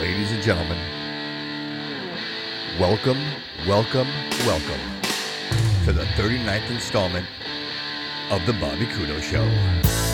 [0.00, 0.78] ladies and gentlemen,
[2.78, 3.18] welcome,
[3.66, 4.08] welcome,
[4.44, 4.80] welcome
[5.84, 7.26] to the 39th installment
[8.30, 10.05] of the Bobby Kudo Show.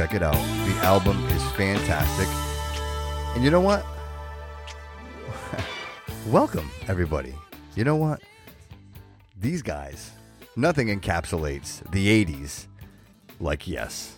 [0.00, 0.32] Check it out.
[0.32, 2.26] The album is fantastic.
[3.34, 3.84] And you know what?
[6.26, 7.34] Welcome, everybody.
[7.76, 8.22] You know what?
[9.38, 10.12] These guys,
[10.56, 12.66] nothing encapsulates the 80s
[13.40, 14.16] like yes.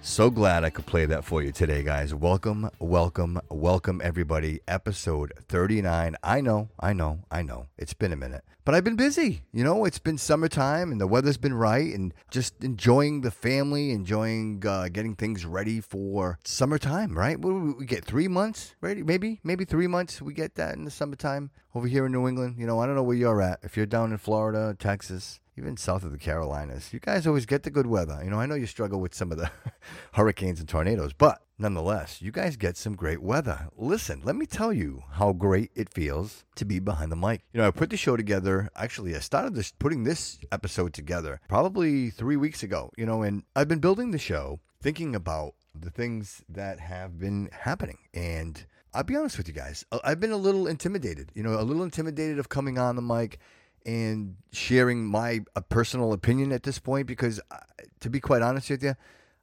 [0.00, 2.14] So glad I could play that for you today, guys.
[2.14, 4.60] Welcome, welcome, welcome, everybody.
[4.66, 6.16] Episode 39.
[6.22, 7.66] I know, I know, I know.
[7.76, 9.42] It's been a minute, but I've been busy.
[9.52, 13.90] You know, it's been summertime and the weather's been right and just enjoying the family,
[13.90, 17.38] enjoying uh, getting things ready for summertime, right?
[17.38, 18.96] We, we get three months, right?
[19.04, 20.22] Maybe, maybe three months.
[20.22, 22.56] We get that in the summertime over here in New England.
[22.58, 23.60] You know, I don't know where you're at.
[23.62, 26.92] If you're down in Florida, Texas, even south of the Carolinas.
[26.92, 28.20] You guys always get the good weather.
[28.24, 29.50] You know, I know you struggle with some of the
[30.12, 33.68] hurricanes and tornadoes, but nonetheless, you guys get some great weather.
[33.76, 37.42] Listen, let me tell you how great it feels to be behind the mic.
[37.52, 38.70] You know, I put the show together.
[38.76, 42.90] Actually, I started this putting this episode together probably three weeks ago.
[42.96, 47.48] You know, and I've been building the show thinking about the things that have been
[47.52, 48.66] happening and.
[48.96, 49.84] I'll be honest with you guys.
[50.04, 53.40] I've been a little intimidated, you know, a little intimidated of coming on the mic
[53.84, 57.56] and sharing my uh, personal opinion at this point because, uh,
[57.98, 58.94] to be quite honest with you,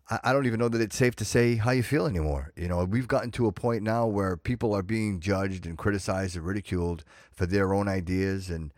[0.10, 2.52] I, don't even know that it's safe to say how you feel anymore.
[2.56, 6.36] You know, we've gotten to a point now where people are being judged and criticized
[6.36, 8.74] and ridiculed for their own ideas and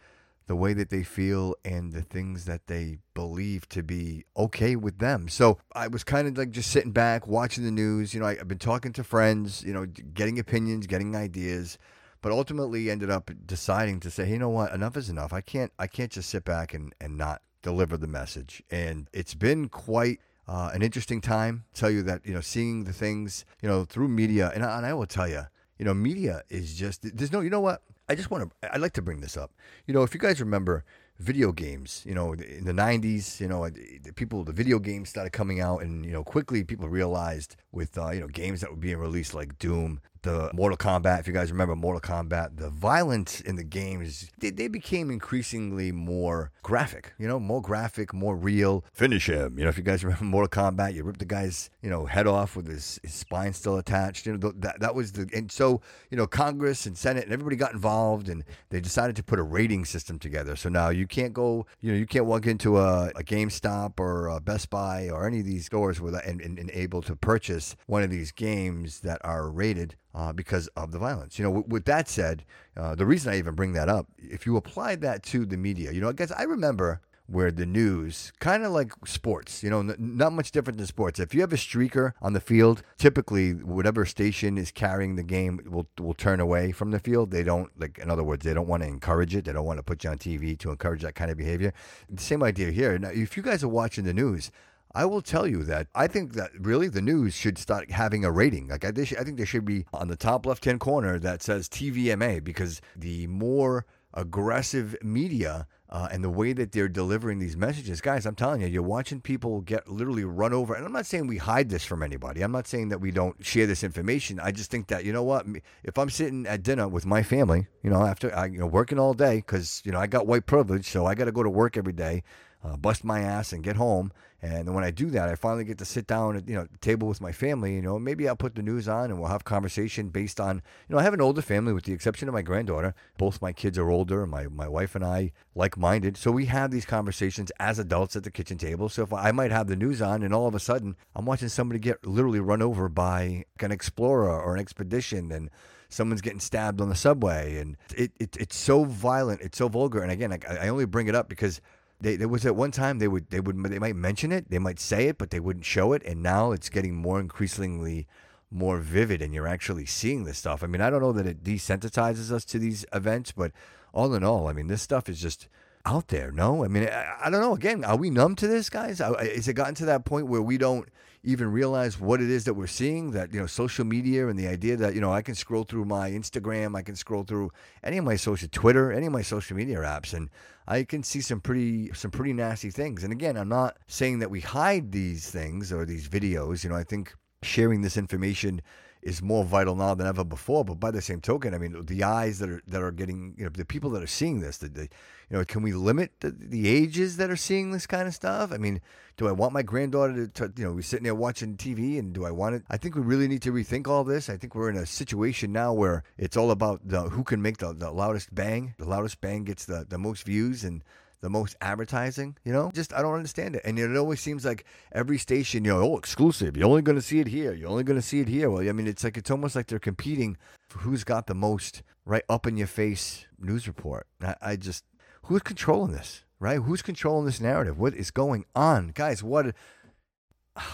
[0.46, 5.00] the way that they feel and the things that they believe to be okay with
[5.00, 5.30] them.
[5.30, 8.14] So I was kind of like just sitting back, watching the news.
[8.14, 11.78] You know, I, I've been talking to friends, you know, getting opinions, getting ideas
[12.24, 15.34] but ultimately ended up deciding to say, hey, you know what, enough is enough.
[15.34, 18.64] I can't, I can't just sit back and, and not deliver the message.
[18.72, 21.66] And it's been quite uh, an interesting time.
[21.74, 24.86] Tell you that you know, seeing the things you know through media, and I, and
[24.86, 25.44] I will tell you,
[25.78, 27.82] you know, media is just there's no, you know what.
[28.10, 28.74] I just want to.
[28.74, 29.52] I'd like to bring this up.
[29.88, 30.84] You know, if you guys remember
[31.20, 35.32] video games, you know, in the '90s, you know, the people, the video games started
[35.32, 38.76] coming out, and you know, quickly people realized with uh, you know games that were
[38.76, 41.20] being released like Doom, the Mortal Kombat.
[41.20, 45.92] If you guys remember Mortal Kombat, the violence in the games they, they became increasingly
[45.92, 47.14] more graphic.
[47.20, 48.84] You know, more graphic, more real.
[48.92, 49.58] Finish him.
[49.58, 52.28] You know, if you guys remember Mortal Kombat, you rip the guy's you know head
[52.28, 54.26] off with his, his spine still attached.
[54.26, 57.34] You know, th- that that was the and so you know Congress and Senate and
[57.34, 60.56] everybody got involved and they decided to put a rating system together.
[60.56, 61.66] So now you can't go.
[61.82, 65.40] You know, you can't walk into a, a GameStop or a Best Buy or any
[65.40, 69.20] of these stores without and, and, and able to purchase one of these games that
[69.24, 71.40] are rated uh, because of the violence.
[71.40, 72.46] You know, with, that said,
[72.78, 75.92] uh, the reason I even bring that up, if you apply that to the media,
[75.92, 79.80] you know, I guess I remember where the news, kind of like sports, you know,
[79.80, 81.20] n- not much different than sports.
[81.20, 85.62] If you have a streaker on the field, typically whatever station is carrying the game
[85.66, 87.32] will will turn away from the field.
[87.32, 89.46] They don't like, in other words, they don't want to encourage it.
[89.46, 91.74] They don't want to put you on TV to encourage that kind of behavior.
[92.10, 93.00] The same idea here.
[93.00, 94.52] Now, if you guys are watching the news.
[94.96, 98.32] I will tell you that I think that really the news should start having a
[98.32, 98.68] rating.
[98.68, 101.68] Like I, I think there should be on the top left hand corner that says
[101.68, 108.02] TVMA because the more aggressive media uh, and the way that they're delivering these messages,
[108.02, 110.76] guys, I'm telling you, you're watching people get literally run over.
[110.76, 112.42] And I'm not saying we hide this from anybody.
[112.42, 114.40] I'm not saying that we don't share this information.
[114.40, 115.48] I just think that you know what,
[115.84, 119.00] if I'm sitting at dinner with my family, you know, after I, you know working
[119.00, 121.50] all day because you know I got white privilege, so I got to go to
[121.50, 122.24] work every day
[122.64, 124.12] uh, bust my ass and get home.
[124.44, 127.08] And when I do that, I finally get to sit down at you know table
[127.08, 127.76] with my family.
[127.76, 130.94] You know, maybe I'll put the news on and we'll have conversation based on you
[130.94, 132.94] know I have an older family with the exception of my granddaughter.
[133.18, 136.72] Both my kids are older, my my wife and I like minded, so we have
[136.72, 138.90] these conversations as adults at the kitchen table.
[138.90, 141.48] So if I might have the news on, and all of a sudden I'm watching
[141.48, 145.50] somebody get literally run over by an explorer or an expedition, and
[145.88, 150.02] someone's getting stabbed on the subway, and it, it it's so violent, it's so vulgar.
[150.02, 151.62] And again, I, I only bring it up because
[152.04, 154.60] They, there was at one time they would they would they might mention it, they
[154.60, 156.04] might say it, but they wouldn't show it.
[156.04, 158.08] And now it's getting more increasingly
[158.52, 160.64] more vivid, and you're actually seeing this stuff.
[160.64, 163.54] I mean, I don't know that it desensitizes us to these events, but
[163.94, 165.48] all in all, I mean, this stuff is just
[165.86, 166.32] out there.
[166.32, 167.54] No, I mean, I, I don't know.
[167.54, 169.02] Again, are we numb to this, guys?
[169.02, 170.88] Is it gotten to that point where we don't
[171.24, 173.12] even realize what it is that we're seeing?
[173.12, 175.86] That you know, social media and the idea that you know, I can scroll through
[175.86, 177.52] my Instagram, I can scroll through
[177.84, 180.30] any of my social Twitter, any of my social media apps, and
[180.68, 183.04] I can see some pretty some pretty nasty things.
[183.04, 186.64] And again, I'm not saying that we hide these things or these videos.
[186.64, 188.62] You know, I think sharing this information
[189.04, 190.66] is more vital now than ever before.
[190.66, 193.46] But by the same token, I mean the eyes that are that are getting you
[193.46, 194.82] know the people that are seeing this, the, the
[195.30, 198.52] you know, can we limit the, the ages that are seeing this kind of stuff?
[198.52, 198.82] I mean,
[199.18, 202.14] do I want my granddaughter to, to you know be sitting there watching TV and
[202.14, 202.64] do I want it?
[202.70, 204.30] I think we really need to rethink all this.
[204.30, 207.58] I think we're in a situation now where it's all about the who can make
[207.58, 208.76] the, the loudest bang.
[208.78, 210.84] The loudest bang gets the, the most views and
[211.24, 212.70] the most advertising, you know?
[212.74, 213.62] Just I don't understand it.
[213.64, 216.58] And it always seems like every station, you know, oh, exclusive.
[216.58, 217.54] You're only going to see it here.
[217.54, 218.50] You're only going to see it here.
[218.50, 220.36] Well, I mean, it's like it's almost like they're competing
[220.68, 224.06] for who's got the most right up in your face news report.
[224.22, 224.84] I, I just
[225.24, 226.58] who's controlling this, right?
[226.58, 227.80] Who's controlling this narrative?
[227.80, 229.24] What is going on, guys?
[229.24, 229.46] What?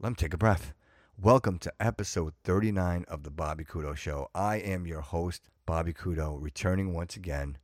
[0.00, 0.74] Let me take a breath.
[1.18, 4.28] Welcome to episode 39 of the Bobby Kudo Show.
[4.34, 7.56] I am your host, Bobby Kudo, returning once again.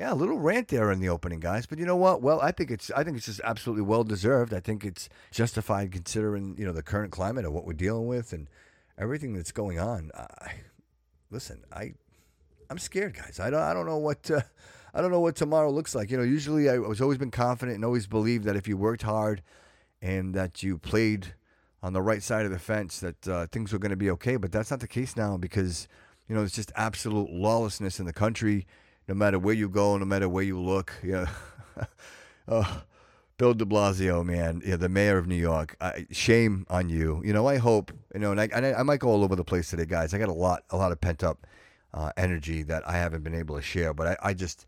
[0.00, 1.66] Yeah, a little rant there in the opening, guys.
[1.66, 2.22] But you know what?
[2.22, 4.54] Well, I think it's I think it's just absolutely well deserved.
[4.54, 8.32] I think it's justified considering you know the current climate of what we're dealing with
[8.32, 8.48] and
[8.96, 10.10] everything that's going on.
[10.14, 10.52] I,
[11.30, 11.92] listen, I
[12.70, 13.38] I'm scared, guys.
[13.38, 14.40] I don't I don't know what uh,
[14.94, 16.10] I don't know what tomorrow looks like.
[16.10, 19.02] You know, usually I was always been confident and always believed that if you worked
[19.02, 19.42] hard
[20.00, 21.34] and that you played
[21.82, 24.36] on the right side of the fence, that uh, things were going to be okay.
[24.36, 25.88] But that's not the case now because
[26.26, 28.66] you know it's just absolute lawlessness in the country.
[29.10, 31.26] No matter where you go, no matter where you look, yeah.
[32.46, 32.82] oh,
[33.38, 35.74] Bill De Blasio, man, yeah, the mayor of New York.
[35.80, 37.20] I, shame on you.
[37.24, 39.34] You know, I hope you know, and I, and I, I might go all over
[39.34, 40.14] the place today, guys.
[40.14, 41.44] I got a lot, a lot of pent up
[41.92, 43.92] uh, energy that I haven't been able to share.
[43.92, 44.64] But I, I just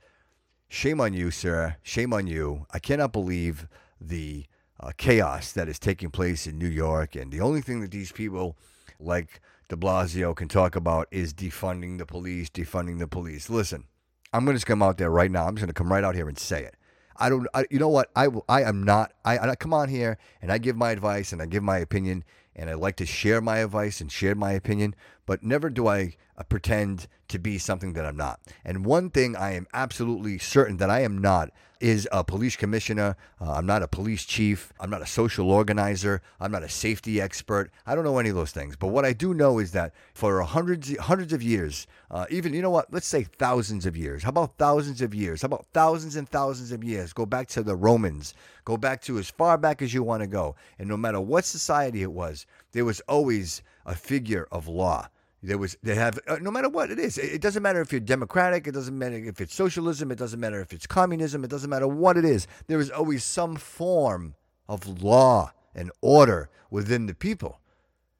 [0.68, 1.76] shame on you, sir.
[1.84, 2.66] Shame on you.
[2.72, 3.68] I cannot believe
[4.00, 4.46] the
[4.80, 8.10] uh, chaos that is taking place in New York, and the only thing that these
[8.10, 8.56] people
[8.98, 13.48] like De Blasio can talk about is defunding the police, defunding the police.
[13.48, 13.84] Listen,
[14.32, 15.46] I'm going to just come out there right now.
[15.46, 16.74] I'm just going to come right out here and say it.
[17.16, 17.46] I don't.
[17.54, 18.10] I, you know what?
[18.16, 19.12] I I am not.
[19.24, 22.24] I, I come on here and I give my advice and I give my opinion
[22.56, 24.94] and I like to share my advice and share my opinion,
[25.26, 28.40] but never do I uh, pretend to be something that I'm not.
[28.64, 31.50] And one thing I am absolutely certain that I am not
[31.82, 33.16] is a police commissioner.
[33.40, 34.72] Uh, I'm not a police chief.
[34.78, 36.22] I'm not a social organizer.
[36.40, 37.72] I'm not a safety expert.
[37.84, 38.76] I don't know any of those things.
[38.76, 42.62] But what I do know is that for hundreds, hundreds of years, uh, even you
[42.62, 42.92] know what?
[42.92, 44.22] Let's say thousands of years.
[44.22, 45.42] How about thousands of years?
[45.42, 47.12] How about thousands and thousands of years?
[47.12, 48.34] Go back to the Romans.
[48.64, 50.54] Go back to as far back as you want to go.
[50.78, 55.08] And no matter what society it was, there was always a figure of law.
[55.42, 57.18] There was they have uh, no matter what it is.
[57.18, 58.66] It, it doesn't matter if you're democratic.
[58.66, 60.12] It doesn't matter if it's socialism.
[60.12, 61.42] It doesn't matter if it's communism.
[61.42, 62.46] It doesn't matter what it is.
[62.68, 64.34] There is always some form
[64.68, 67.58] of law and order within the people.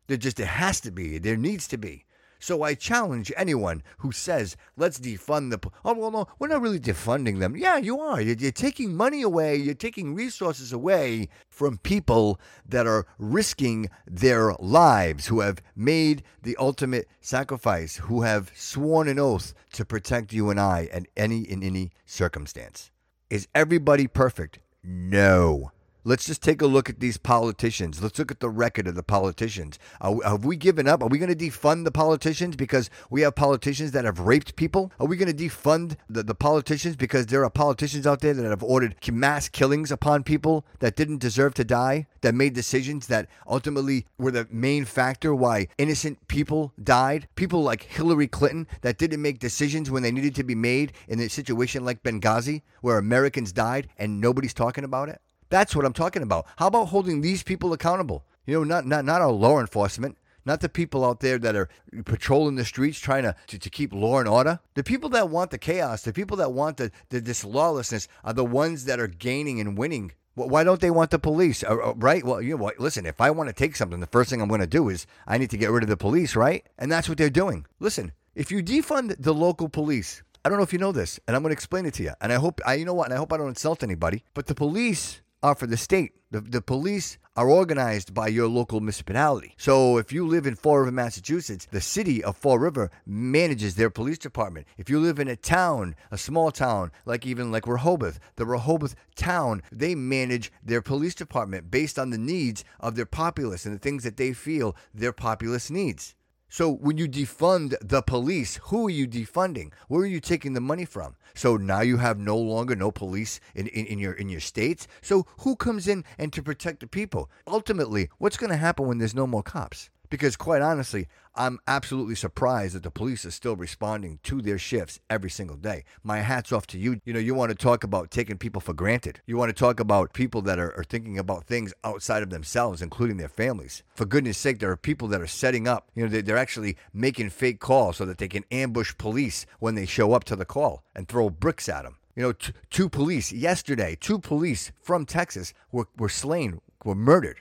[0.08, 1.18] There just there has to be.
[1.18, 2.04] There needs to be.
[2.42, 5.58] So I challenge anyone who says, let's defund the.
[5.58, 7.56] po-" Oh, well, no, we're not really defunding them.
[7.56, 8.20] Yeah, you are.
[8.20, 9.54] You're, you're taking money away.
[9.54, 16.56] You're taking resources away from people that are risking their lives, who have made the
[16.56, 21.62] ultimate sacrifice, who have sworn an oath to protect you and I at any in
[21.62, 22.90] any circumstance.
[23.30, 24.58] Is everybody perfect?
[24.82, 25.70] No.
[26.04, 28.02] Let's just take a look at these politicians.
[28.02, 29.78] Let's look at the record of the politicians.
[30.00, 31.00] Are, have we given up?
[31.00, 34.90] Are we going to defund the politicians because we have politicians that have raped people?
[34.98, 38.50] Are we going to defund the, the politicians because there are politicians out there that
[38.50, 43.28] have ordered mass killings upon people that didn't deserve to die, that made decisions that
[43.46, 47.28] ultimately were the main factor why innocent people died?
[47.36, 51.20] People like Hillary Clinton that didn't make decisions when they needed to be made in
[51.20, 55.20] a situation like Benghazi where Americans died and nobody's talking about it?
[55.52, 56.46] That's what I'm talking about.
[56.56, 58.24] How about holding these people accountable?
[58.46, 60.16] You know, not not not our law enforcement,
[60.46, 61.68] not the people out there that are
[62.06, 64.60] patrolling the streets trying to, to, to keep law and order.
[64.72, 68.32] The people that want the chaos, the people that want the, the this lawlessness are
[68.32, 70.12] the ones that are gaining and winning.
[70.36, 71.62] Why don't they want the police?
[71.62, 72.24] Uh, uh, right?
[72.24, 72.80] Well, you know what?
[72.80, 75.06] Listen, if I want to take something, the first thing I'm going to do is
[75.26, 76.66] I need to get rid of the police, right?
[76.78, 77.66] And that's what they're doing.
[77.78, 81.36] Listen, if you defund the local police, I don't know if you know this, and
[81.36, 82.12] I'm going to explain it to you.
[82.22, 83.04] And I hope I, you know what?
[83.04, 84.24] And I hope I don't insult anybody.
[84.32, 86.12] But the police are for the state.
[86.30, 89.54] The, the police are organized by your local municipality.
[89.56, 93.90] So if you live in Fall River, Massachusetts, the city of Fall River manages their
[93.90, 94.66] police department.
[94.76, 98.94] If you live in a town, a small town, like even like Rehoboth, the Rehoboth
[99.14, 103.78] town, they manage their police department based on the needs of their populace and the
[103.78, 106.14] things that they feel their populace needs.
[106.52, 109.72] So when you defund the police, who are you defunding?
[109.88, 111.16] Where are you taking the money from?
[111.32, 114.86] So now you have no longer no police in, in, in your in your states.
[115.00, 117.30] So who comes in and to protect the people?
[117.46, 119.88] Ultimately, what's going to happen when there's no more cops?
[120.12, 125.00] Because quite honestly, I'm absolutely surprised that the police are still responding to their shifts
[125.08, 125.84] every single day.
[126.04, 127.00] My hat's off to you.
[127.06, 129.22] You know, you want to talk about taking people for granted.
[129.24, 132.82] You want to talk about people that are, are thinking about things outside of themselves,
[132.82, 133.82] including their families.
[133.94, 136.76] For goodness sake, there are people that are setting up, you know, they- they're actually
[136.92, 140.44] making fake calls so that they can ambush police when they show up to the
[140.44, 141.96] call and throw bricks at them.
[142.14, 147.40] You know, t- two police yesterday, two police from Texas were, were slain, were murdered.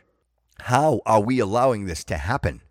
[0.66, 2.62] How are we allowing this to happen?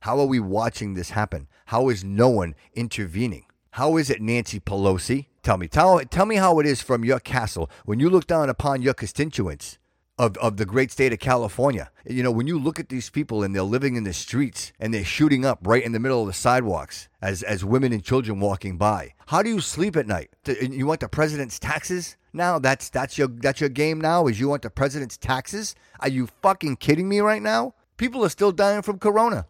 [0.00, 1.46] How are we watching this happen?
[1.66, 3.46] How is no one intervening?
[3.70, 5.26] How is it, Nancy Pelosi?
[5.44, 8.50] Tell me, tell, tell me how it is from your castle when you look down
[8.50, 9.78] upon your constituents
[10.18, 11.90] of, of the great state of California.
[12.06, 14.92] You know, when you look at these people and they're living in the streets and
[14.92, 18.40] they're shooting up right in the middle of the sidewalks as, as women and children
[18.40, 19.14] walking by.
[19.26, 20.30] How do you sleep at night?
[20.46, 22.16] You want the president's taxes?
[22.32, 25.74] Now that's that's your that's your game now is you want the president's taxes?
[26.00, 27.74] Are you fucking kidding me right now?
[27.96, 29.46] People are still dying from corona.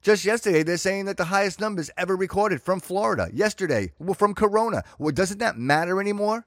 [0.00, 3.28] Just yesterday, they're saying that the highest numbers ever recorded from Florida.
[3.32, 4.82] Yesterday, were from Corona.
[4.98, 6.44] Well, doesn't that matter anymore?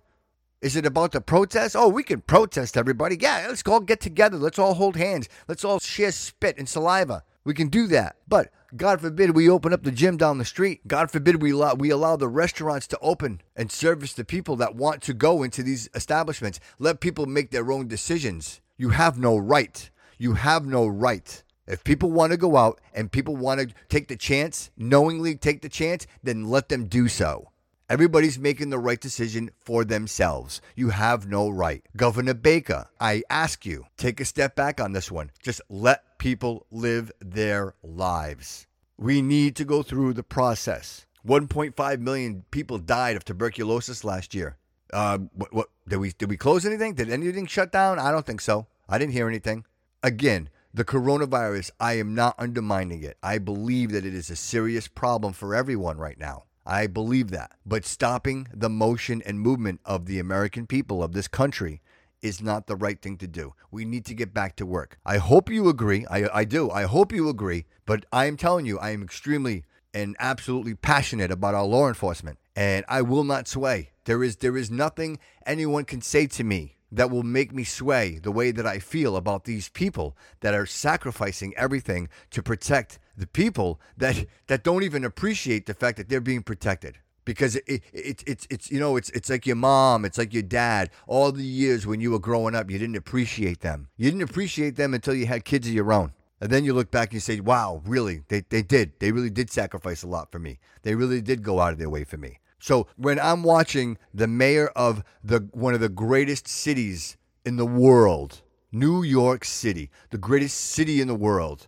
[0.62, 1.75] Is it about the protest?
[1.75, 3.17] Oh, we can protest, everybody.
[3.19, 4.38] Yeah, let's all get together.
[4.38, 5.29] Let's all hold hands.
[5.47, 7.24] Let's all share spit and saliva.
[7.43, 8.15] We can do that.
[8.27, 10.88] But God forbid we open up the gym down the street.
[10.88, 14.75] God forbid we allow, we allow the restaurants to open and service the people that
[14.75, 16.59] want to go into these establishments.
[16.79, 18.62] Let people make their own decisions.
[18.77, 19.89] You have no right.
[20.17, 21.43] You have no right.
[21.67, 25.62] If people want to go out and people want to take the chance, knowingly take
[25.62, 27.51] the chance, then let them do so.
[27.88, 30.60] Everybody's making the right decision for themselves.
[30.75, 31.86] You have no right.
[31.96, 35.30] Governor Baker, I ask you, take a step back on this one.
[35.44, 38.65] Just let people live their lives.
[38.98, 41.06] We need to go through the process.
[41.27, 44.58] 1.5 million people died of tuberculosis last year.
[44.92, 46.96] Uh, what, what did we did we close anything?
[46.96, 48.00] Did anything shut down?
[48.00, 48.65] I don't think so.
[48.89, 49.63] I didn't hear anything.
[50.01, 53.18] Again, the coronavirus, I am not undermining it.
[53.22, 56.46] I believe that it is a serious problem for everyone right now.
[56.65, 57.51] I believe that.
[57.65, 61.81] But stopping the motion and movement of the American people of this country
[62.22, 63.53] is not the right thing to do.
[63.69, 64.98] We need to get back to work.
[65.05, 66.05] I hope you agree.
[66.10, 66.72] I, I do.
[66.72, 67.65] I hope you agree.
[67.86, 72.39] But I am telling you, I am extremely and absolutely passionate about our law enforcement.
[72.55, 73.91] And I will not sway.
[74.05, 78.19] There is there is nothing anyone can say to me that will make me sway
[78.22, 83.27] the way that I feel about these people that are sacrificing everything to protect the
[83.27, 87.00] people that that don't even appreciate the fact that they're being protected.
[87.24, 90.34] Because it, it, it, it's it's you know it's it's like your mom it's like
[90.34, 93.88] your dad all the years when you were growing up you didn't appreciate them.
[93.98, 96.13] You didn't appreciate them until you had kids of your own.
[96.39, 98.93] And then you look back and you say wow really they, they did.
[99.00, 100.60] They really did sacrifice a lot for me.
[100.84, 102.39] They really did go out of their way for me.
[102.60, 107.65] So when i'm watching the mayor of the one of the greatest cities in the
[107.65, 108.41] world
[108.72, 111.67] new york city the greatest city in the world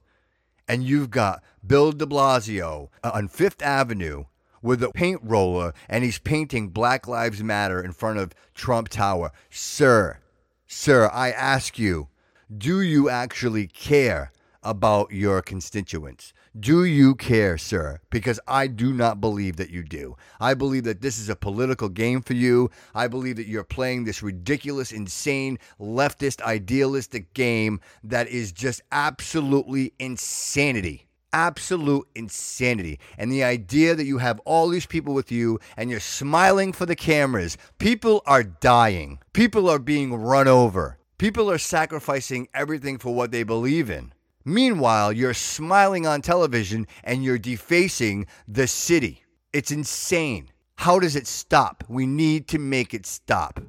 [0.67, 4.25] and you've got Bill de Blasio uh, on Fifth Avenue
[4.61, 9.31] with a paint roller and he's painting Black Lives Matter in front of Trump Tower.
[9.49, 10.19] Sir,
[10.67, 12.07] sir, I ask you,
[12.55, 14.31] do you actually care
[14.63, 16.33] about your constituents?
[16.59, 17.99] Do you care, sir?
[18.09, 20.15] Because I do not believe that you do.
[20.39, 22.71] I believe that this is a political game for you.
[22.95, 29.93] I believe that you're playing this ridiculous, insane, leftist, idealistic game that is just absolutely
[29.99, 32.97] insanity absolute insanity.
[33.17, 36.85] And the idea that you have all these people with you and you're smiling for
[36.85, 37.57] the cameras.
[37.77, 39.19] People are dying.
[39.33, 40.97] People are being run over.
[41.17, 44.13] People are sacrificing everything for what they believe in.
[44.47, 49.25] Meanwhile, you're smiling on television and you're defacing the city.
[49.51, 50.51] It's insane.
[50.77, 51.83] How does it stop?
[51.89, 53.55] We need to make it stop.
[53.55, 53.63] Do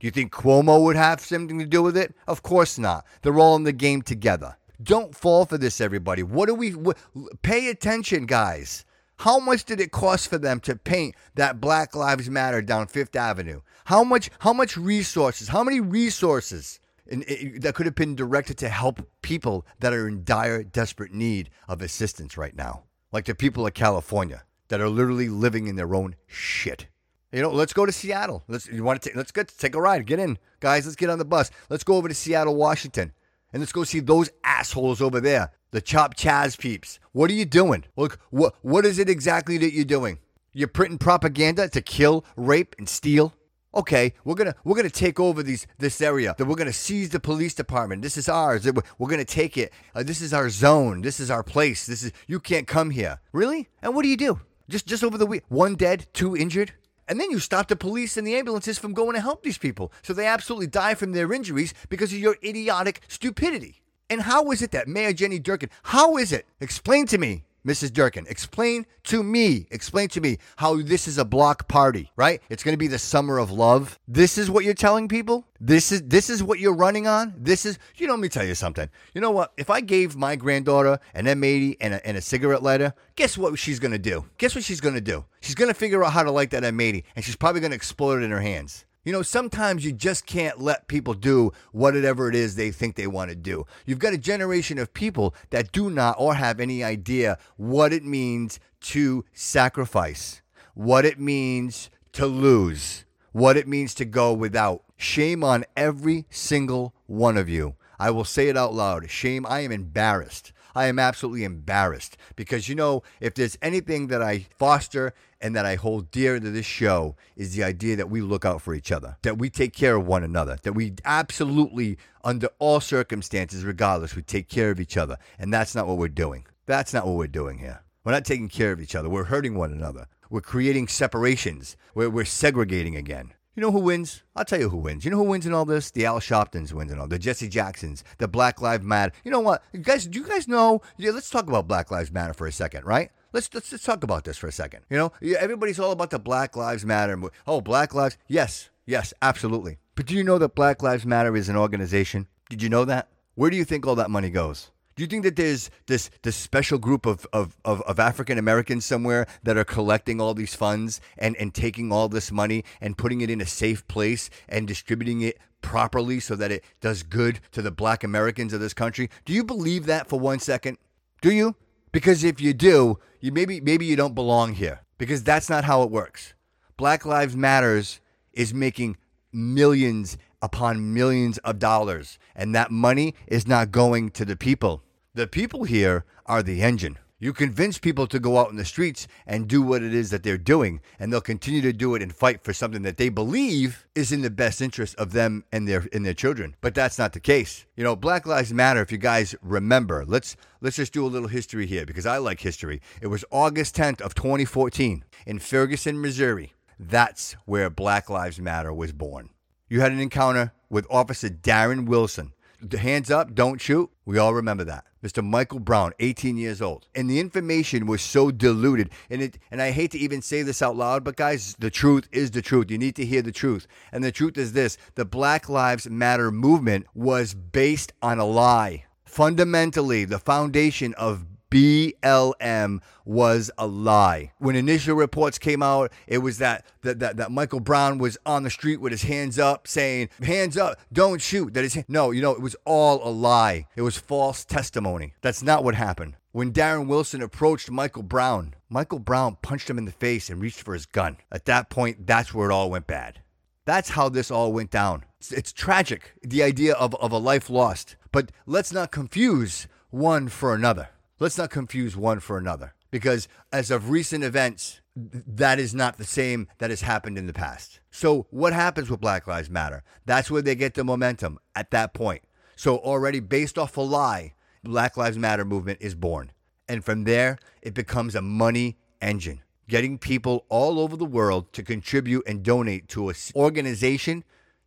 [0.00, 2.14] you think Cuomo would have something to do with it?
[2.26, 3.04] Of course not.
[3.20, 4.56] They're all in the game together.
[4.82, 6.22] Don't fall for this, everybody.
[6.22, 8.86] What do we wh- pay attention, guys?
[9.18, 13.14] How much did it cost for them to paint that Black Lives Matter down Fifth
[13.14, 13.60] Avenue?
[13.84, 14.30] How much?
[14.38, 15.48] How much resources?
[15.48, 20.08] How many resources in, in- that could have been directed to help people that are
[20.08, 24.88] in dire, desperate need of assistance right now, like the people of California that are
[24.88, 26.86] literally living in their own shit?
[27.32, 28.44] You know, let's go to Seattle.
[28.46, 30.06] Let's you want to take let's get take a ride.
[30.06, 30.38] Get in.
[30.60, 31.50] Guys, let's get on the bus.
[31.68, 33.12] Let's go over to Seattle, Washington.
[33.52, 35.52] And let's go see those assholes over there.
[35.72, 37.00] The Chop Chaz peeps.
[37.10, 37.84] What are you doing?
[37.96, 40.18] Look, what what is it exactly that you're doing?
[40.52, 43.34] You're printing propaganda to kill, rape, and steal?
[43.74, 46.34] Okay, we're gonna we're gonna take over these this area.
[46.38, 48.02] That we're gonna seize the police department.
[48.02, 48.64] This is ours.
[48.98, 49.72] We're, gonna take it.
[49.94, 51.00] Uh, this is our zone.
[51.00, 51.86] This is our place.
[51.86, 53.20] This is you can't come here.
[53.32, 53.68] Really?
[53.82, 54.40] And what do you do?
[54.68, 56.72] Just just over the week, one dead, two injured.
[57.08, 59.92] And then you stop the police and the ambulances from going to help these people.
[60.02, 63.82] So they absolutely die from their injuries because of your idiotic stupidity.
[64.08, 66.46] And how is it that Mayor Jenny Durkan, how is it?
[66.60, 67.90] Explain to me, Mrs.
[67.90, 72.42] Durkan, explain to me, explain to me how this is a block party, right?
[72.50, 73.98] It's going to be the summer of love.
[74.06, 75.46] This is what you're telling people?
[75.60, 77.32] This is this is what you're running on?
[77.38, 78.90] This is you know, let me tell you something.
[79.14, 79.52] You know what?
[79.56, 83.58] If I gave my granddaughter an M80 and a, and a cigarette lighter, guess what
[83.58, 84.26] she's going to do?
[84.36, 85.24] Guess what she's going to do?
[85.40, 87.76] She's going to figure out how to light that M80 and she's probably going to
[87.76, 88.84] explode it in her hands.
[89.04, 93.06] You know, sometimes you just can't let people do whatever it is they think they
[93.06, 93.66] want to do.
[93.84, 98.02] You've got a generation of people that do not or have any idea what it
[98.02, 100.40] means to sacrifice,
[100.72, 104.82] what it means to lose, what it means to go without.
[104.96, 107.74] Shame on every single one of you.
[107.98, 109.10] I will say it out loud.
[109.10, 109.44] Shame.
[109.46, 110.52] I am embarrassed.
[110.74, 115.66] I am absolutely embarrassed because you know, if there's anything that I foster and that
[115.66, 118.90] I hold dear to this show is the idea that we look out for each
[118.90, 124.16] other, that we take care of one another, that we absolutely, under all circumstances, regardless,
[124.16, 125.18] we take care of each other.
[125.38, 126.46] And that's not what we're doing.
[126.66, 127.82] That's not what we're doing here.
[128.04, 129.08] We're not taking care of each other.
[129.08, 130.08] We're hurting one another.
[130.30, 131.76] We're creating separations.
[131.94, 133.34] We're, we're segregating again.
[133.56, 134.24] You know who wins?
[134.34, 135.04] I'll tell you who wins.
[135.04, 135.92] You know who wins in all this?
[135.92, 137.06] The Al Sharptons wins in all.
[137.06, 139.12] The Jesse Jacksons, the Black Lives Matter.
[139.22, 139.62] You know what?
[139.72, 140.82] You guys, do you guys know?
[140.96, 143.12] Yeah, let's talk about Black Lives Matter for a second, right?
[143.32, 144.80] Let's, let's let's talk about this for a second.
[144.90, 147.20] You know, everybody's all about the Black Lives Matter.
[147.46, 148.16] Oh, Black Lives.
[148.26, 149.78] Yes, yes, absolutely.
[149.94, 152.26] But do you know that Black Lives Matter is an organization?
[152.50, 153.08] Did you know that?
[153.36, 154.72] Where do you think all that money goes?
[154.96, 158.84] Do you think that there's this this special group of, of, of, of African Americans
[158.84, 163.20] somewhere that are collecting all these funds and, and taking all this money and putting
[163.20, 167.62] it in a safe place and distributing it properly so that it does good to
[167.62, 169.10] the black Americans of this country?
[169.24, 170.78] Do you believe that for one second?
[171.22, 171.56] Do you?
[171.90, 174.80] Because if you do, you maybe maybe you don't belong here.
[174.98, 176.34] Because that's not how it works.
[176.76, 178.00] Black Lives Matters
[178.32, 178.96] is making
[179.32, 184.82] millions upon millions of dollars, and that money is not going to the people.
[185.14, 186.98] The people here are the engine.
[187.18, 190.22] You convince people to go out in the streets and do what it is that
[190.22, 193.86] they're doing, and they'll continue to do it and fight for something that they believe
[193.94, 196.56] is in the best interest of them and their and their children.
[196.60, 197.64] But that's not the case.
[197.74, 198.82] You know, Black Lives Matter.
[198.82, 202.40] If you guys remember, let's let's just do a little history here because I like
[202.40, 202.82] history.
[203.00, 206.52] It was August 10th of 2014 in Ferguson, Missouri.
[206.78, 209.30] That's where Black Lives Matter was born.
[209.74, 212.32] You had an encounter with Officer Darren Wilson.
[212.78, 213.90] Hands up, don't shoot.
[214.04, 214.84] We all remember that.
[215.02, 215.20] Mr.
[215.20, 216.86] Michael Brown, 18 years old.
[216.94, 218.90] And the information was so diluted.
[219.10, 222.08] And it and I hate to even say this out loud, but guys, the truth
[222.12, 222.70] is the truth.
[222.70, 223.66] You need to hear the truth.
[223.90, 228.84] And the truth is this the Black Lives Matter movement was based on a lie.
[229.04, 234.32] Fundamentally, the foundation of BLM was a lie.
[234.38, 238.42] When initial reports came out, it was that, that that that Michael Brown was on
[238.42, 242.22] the street with his hands up, saying, "Hands up, don't shoot." That is no, you
[242.22, 243.66] know, it was all a lie.
[243.76, 245.14] It was false testimony.
[245.22, 246.16] That's not what happened.
[246.32, 250.62] When Darren Wilson approached Michael Brown, Michael Brown punched him in the face and reached
[250.62, 251.18] for his gun.
[251.30, 253.20] At that point, that's where it all went bad.
[253.66, 255.04] That's how this all went down.
[255.20, 257.94] It's, it's tragic, the idea of, of a life lost.
[258.10, 260.88] But let's not confuse one for another.
[261.20, 266.04] Let's not confuse one for another because as of recent events, that is not the
[266.04, 267.78] same that has happened in the past.
[267.92, 269.84] So, what happens with Black Lives Matter?
[270.06, 272.22] That's where they get the momentum at that point.
[272.56, 276.32] So, already based off a lie, Black Lives Matter movement is born.
[276.68, 281.62] And from there, it becomes a money engine, getting people all over the world to
[281.62, 284.24] contribute and donate to an organization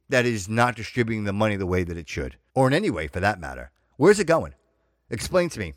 [0.08, 3.08] that is not distributing the money the way that it should, or in any way
[3.08, 3.72] for that matter.
[3.98, 4.54] Where's it going?
[5.10, 5.74] Explain to me.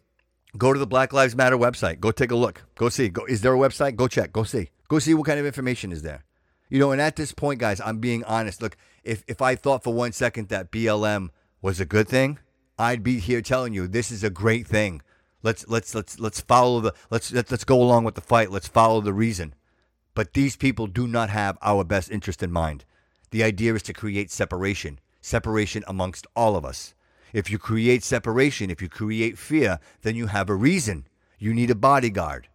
[0.59, 2.01] Go to the Black Lives Matter website.
[2.01, 2.65] Go take a look.
[2.75, 3.09] Go see.
[3.09, 3.25] Go.
[3.25, 3.97] Is there a website?
[3.97, 4.33] Go check.
[4.33, 4.71] Go see.
[4.89, 6.25] Go see what kind of information is there.
[6.69, 8.63] You know, and at this point, guys, I'm being honest.
[8.63, 11.31] Look, if if I thought for one second that BLM
[11.63, 12.39] was a good thing,
[12.79, 15.03] I'd be here telling you this is a great thing.
[15.43, 18.51] Let's let's let's let's follow the let's let's, let's go along with the fight.
[18.51, 19.55] Let's follow the reason.
[20.15, 22.85] But these people do not have our best interest in mind.
[23.31, 26.95] The idea is to create separation, separation amongst all of us.
[27.33, 31.07] If you create separation, if you create fear, then you have a reason.
[31.39, 32.49] You need a bodyguard,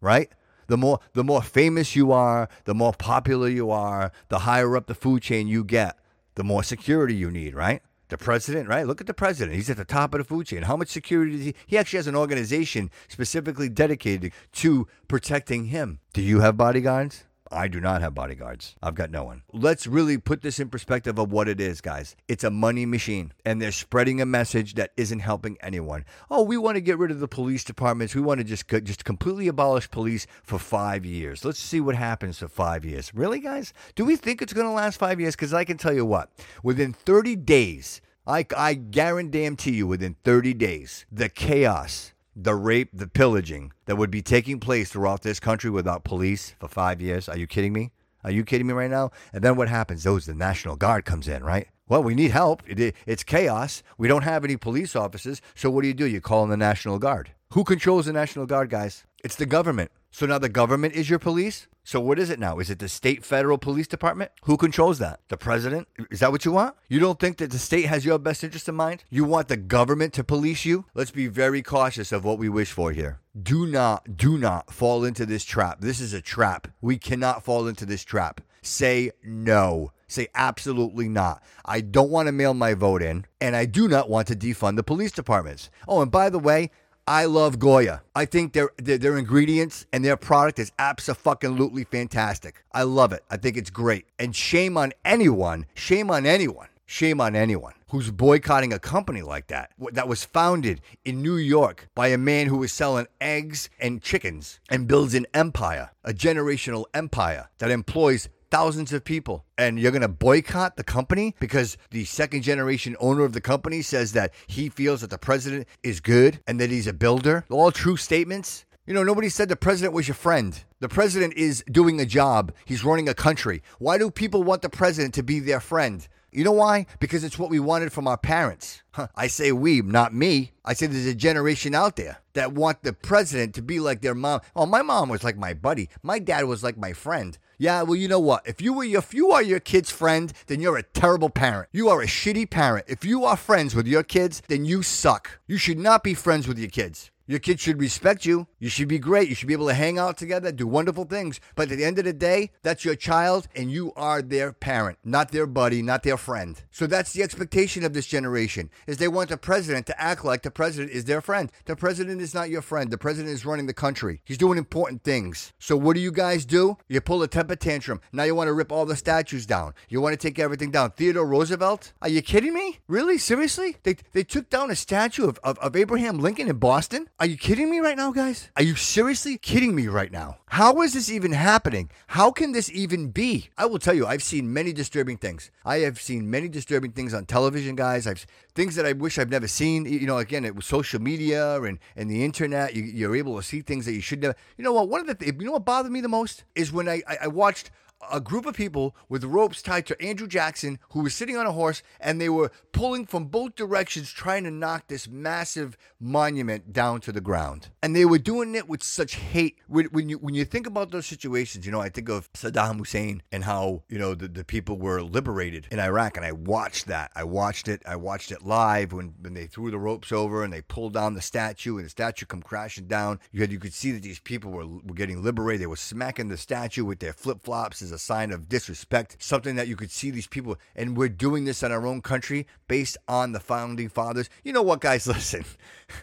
[0.00, 0.30] right?
[0.66, 4.86] The more the more famous you are, the more popular you are, the higher up
[4.86, 5.98] the food chain you get,
[6.34, 7.82] the more security you need, right?
[8.08, 8.86] The president, right?
[8.86, 9.56] Look at the president.
[9.56, 10.62] He's at the top of the food chain.
[10.62, 11.54] How much security does he?
[11.66, 15.98] He actually has an organization specifically dedicated to protecting him.
[16.12, 17.24] Do you have bodyguards?
[17.52, 18.74] I do not have bodyguards.
[18.82, 19.42] I've got no one.
[19.52, 22.16] Let's really put this in perspective of what it is, guys.
[22.28, 26.04] It's a money machine, and they're spreading a message that isn't helping anyone.
[26.30, 28.14] Oh, we want to get rid of the police departments.
[28.14, 31.44] We want to just just completely abolish police for five years.
[31.44, 33.14] Let's see what happens for five years.
[33.14, 33.72] Really, guys?
[33.94, 35.36] Do we think it's going to last five years?
[35.36, 36.30] Because I can tell you what,
[36.62, 43.06] within 30 days, I, I guarantee you, within 30 days, the chaos the rape, the
[43.06, 47.28] pillaging that would be taking place throughout this country without police for five years.
[47.28, 47.92] Are you kidding me?
[48.24, 49.10] Are you kidding me right now?
[49.32, 50.04] And then what happens?
[50.04, 51.68] Those the National Guard comes in, right?
[51.88, 52.62] Well, we need help.
[52.66, 53.82] It, it's chaos.
[53.98, 55.42] We don't have any police officers.
[55.54, 56.06] So what do you do?
[56.06, 57.32] You call in the National Guard.
[57.52, 59.04] Who controls the National Guard, guys?
[59.22, 59.90] It's the government.
[60.14, 61.68] So now the government is your police?
[61.84, 62.58] So what is it now?
[62.58, 64.30] Is it the state federal police department?
[64.44, 65.20] Who controls that?
[65.28, 65.88] The president?
[66.10, 66.76] Is that what you want?
[66.86, 69.04] You don't think that the state has your best interest in mind?
[69.08, 70.84] You want the government to police you?
[70.92, 73.20] Let's be very cautious of what we wish for here.
[73.42, 75.80] Do not, do not fall into this trap.
[75.80, 76.68] This is a trap.
[76.82, 78.42] We cannot fall into this trap.
[78.60, 79.92] Say no.
[80.06, 81.42] Say absolutely not.
[81.64, 84.76] I don't want to mail my vote in, and I do not want to defund
[84.76, 85.70] the police departments.
[85.88, 86.70] Oh, and by the way,
[87.12, 88.00] I love Goya.
[88.16, 92.64] I think their, their their ingredients and their product is absolutely fantastic.
[92.72, 93.22] I love it.
[93.30, 94.06] I think it's great.
[94.18, 99.48] And shame on anyone, shame on anyone, shame on anyone who's boycotting a company like
[99.48, 104.00] that that was founded in New York by a man who was selling eggs and
[104.00, 109.90] chickens and builds an empire, a generational empire that employs thousands of people and you're
[109.90, 114.30] going to boycott the company because the second generation owner of the company says that
[114.46, 118.66] he feels that the president is good and that he's a builder all true statements
[118.84, 122.52] you know nobody said the president was your friend the president is doing a job
[122.66, 126.44] he's running a country why do people want the president to be their friend you
[126.44, 126.86] know why?
[126.98, 128.82] Because it's what we wanted from our parents.
[128.92, 129.08] Huh.
[129.14, 130.52] I say we, not me.
[130.64, 134.14] I say there's a generation out there that want the president to be like their
[134.14, 134.40] mom.
[134.56, 135.90] Oh, my mom was like my buddy.
[136.02, 137.36] My dad was like my friend.
[137.58, 138.42] Yeah, well, you know what?
[138.46, 141.68] If you were if you are your kid's friend, then you're a terrible parent.
[141.72, 142.86] You are a shitty parent.
[142.88, 145.38] If you are friends with your kids, then you suck.
[145.46, 147.11] You should not be friends with your kids.
[147.26, 148.46] Your kids should respect you.
[148.58, 149.28] You should be great.
[149.28, 151.40] You should be able to hang out together, do wonderful things.
[151.54, 154.98] But at the end of the day, that's your child and you are their parent,
[155.04, 156.62] not their buddy, not their friend.
[156.70, 160.42] So that's the expectation of this generation is they want the president to act like
[160.42, 161.50] the president is their friend.
[161.64, 162.90] The president is not your friend.
[162.90, 164.20] The president is running the country.
[164.24, 165.52] He's doing important things.
[165.58, 166.76] So what do you guys do?
[166.88, 168.00] You pull a temper tantrum.
[168.12, 169.74] Now you want to rip all the statues down.
[169.88, 170.90] You want to take everything down.
[170.90, 171.92] Theodore Roosevelt?
[172.02, 172.80] Are you kidding me?
[172.88, 173.18] Really?
[173.18, 173.76] Seriously?
[173.82, 177.08] They, they took down a statue of, of, of Abraham Lincoln in Boston?
[177.22, 178.50] Are you kidding me right now, guys?
[178.56, 180.38] Are you seriously kidding me right now?
[180.46, 181.88] How is this even happening?
[182.08, 183.48] How can this even be?
[183.56, 185.52] I will tell you, I've seen many disturbing things.
[185.64, 188.08] I have seen many disturbing things on television, guys.
[188.08, 189.84] I've things that I wish I've never seen.
[189.86, 192.74] You know, again, it was social media and, and the internet.
[192.74, 194.34] You, you're able to see things that you should never.
[194.56, 194.88] You know what?
[194.88, 197.18] One of the th- you know what bothered me the most is when I, I,
[197.22, 197.70] I watched
[198.10, 201.52] a group of people with ropes tied to Andrew Jackson, who was sitting on a
[201.52, 207.00] horse, and they were pulling from both directions, trying to knock this massive monument down
[207.02, 207.68] to the ground.
[207.82, 209.58] And they were doing it with such hate.
[209.68, 213.22] When, you when you think about those situations, you know, I think of Saddam Hussein
[213.30, 217.10] and how you know the, the people were liberated in Iraq, and I watched that.
[217.14, 217.82] I watched it.
[217.86, 221.14] I watched it live when when they threw the ropes over and they pulled down
[221.14, 223.20] the statue, and the statue come crashing down.
[223.30, 225.62] You had you could see that these people were were getting liberated.
[225.62, 229.68] They were smacking the statue with their flip flops a sign of disrespect, something that
[229.68, 233.32] you could see these people, and we're doing this in our own country based on
[233.32, 234.28] the founding fathers.
[234.42, 235.06] You know what, guys?
[235.12, 235.44] Listen,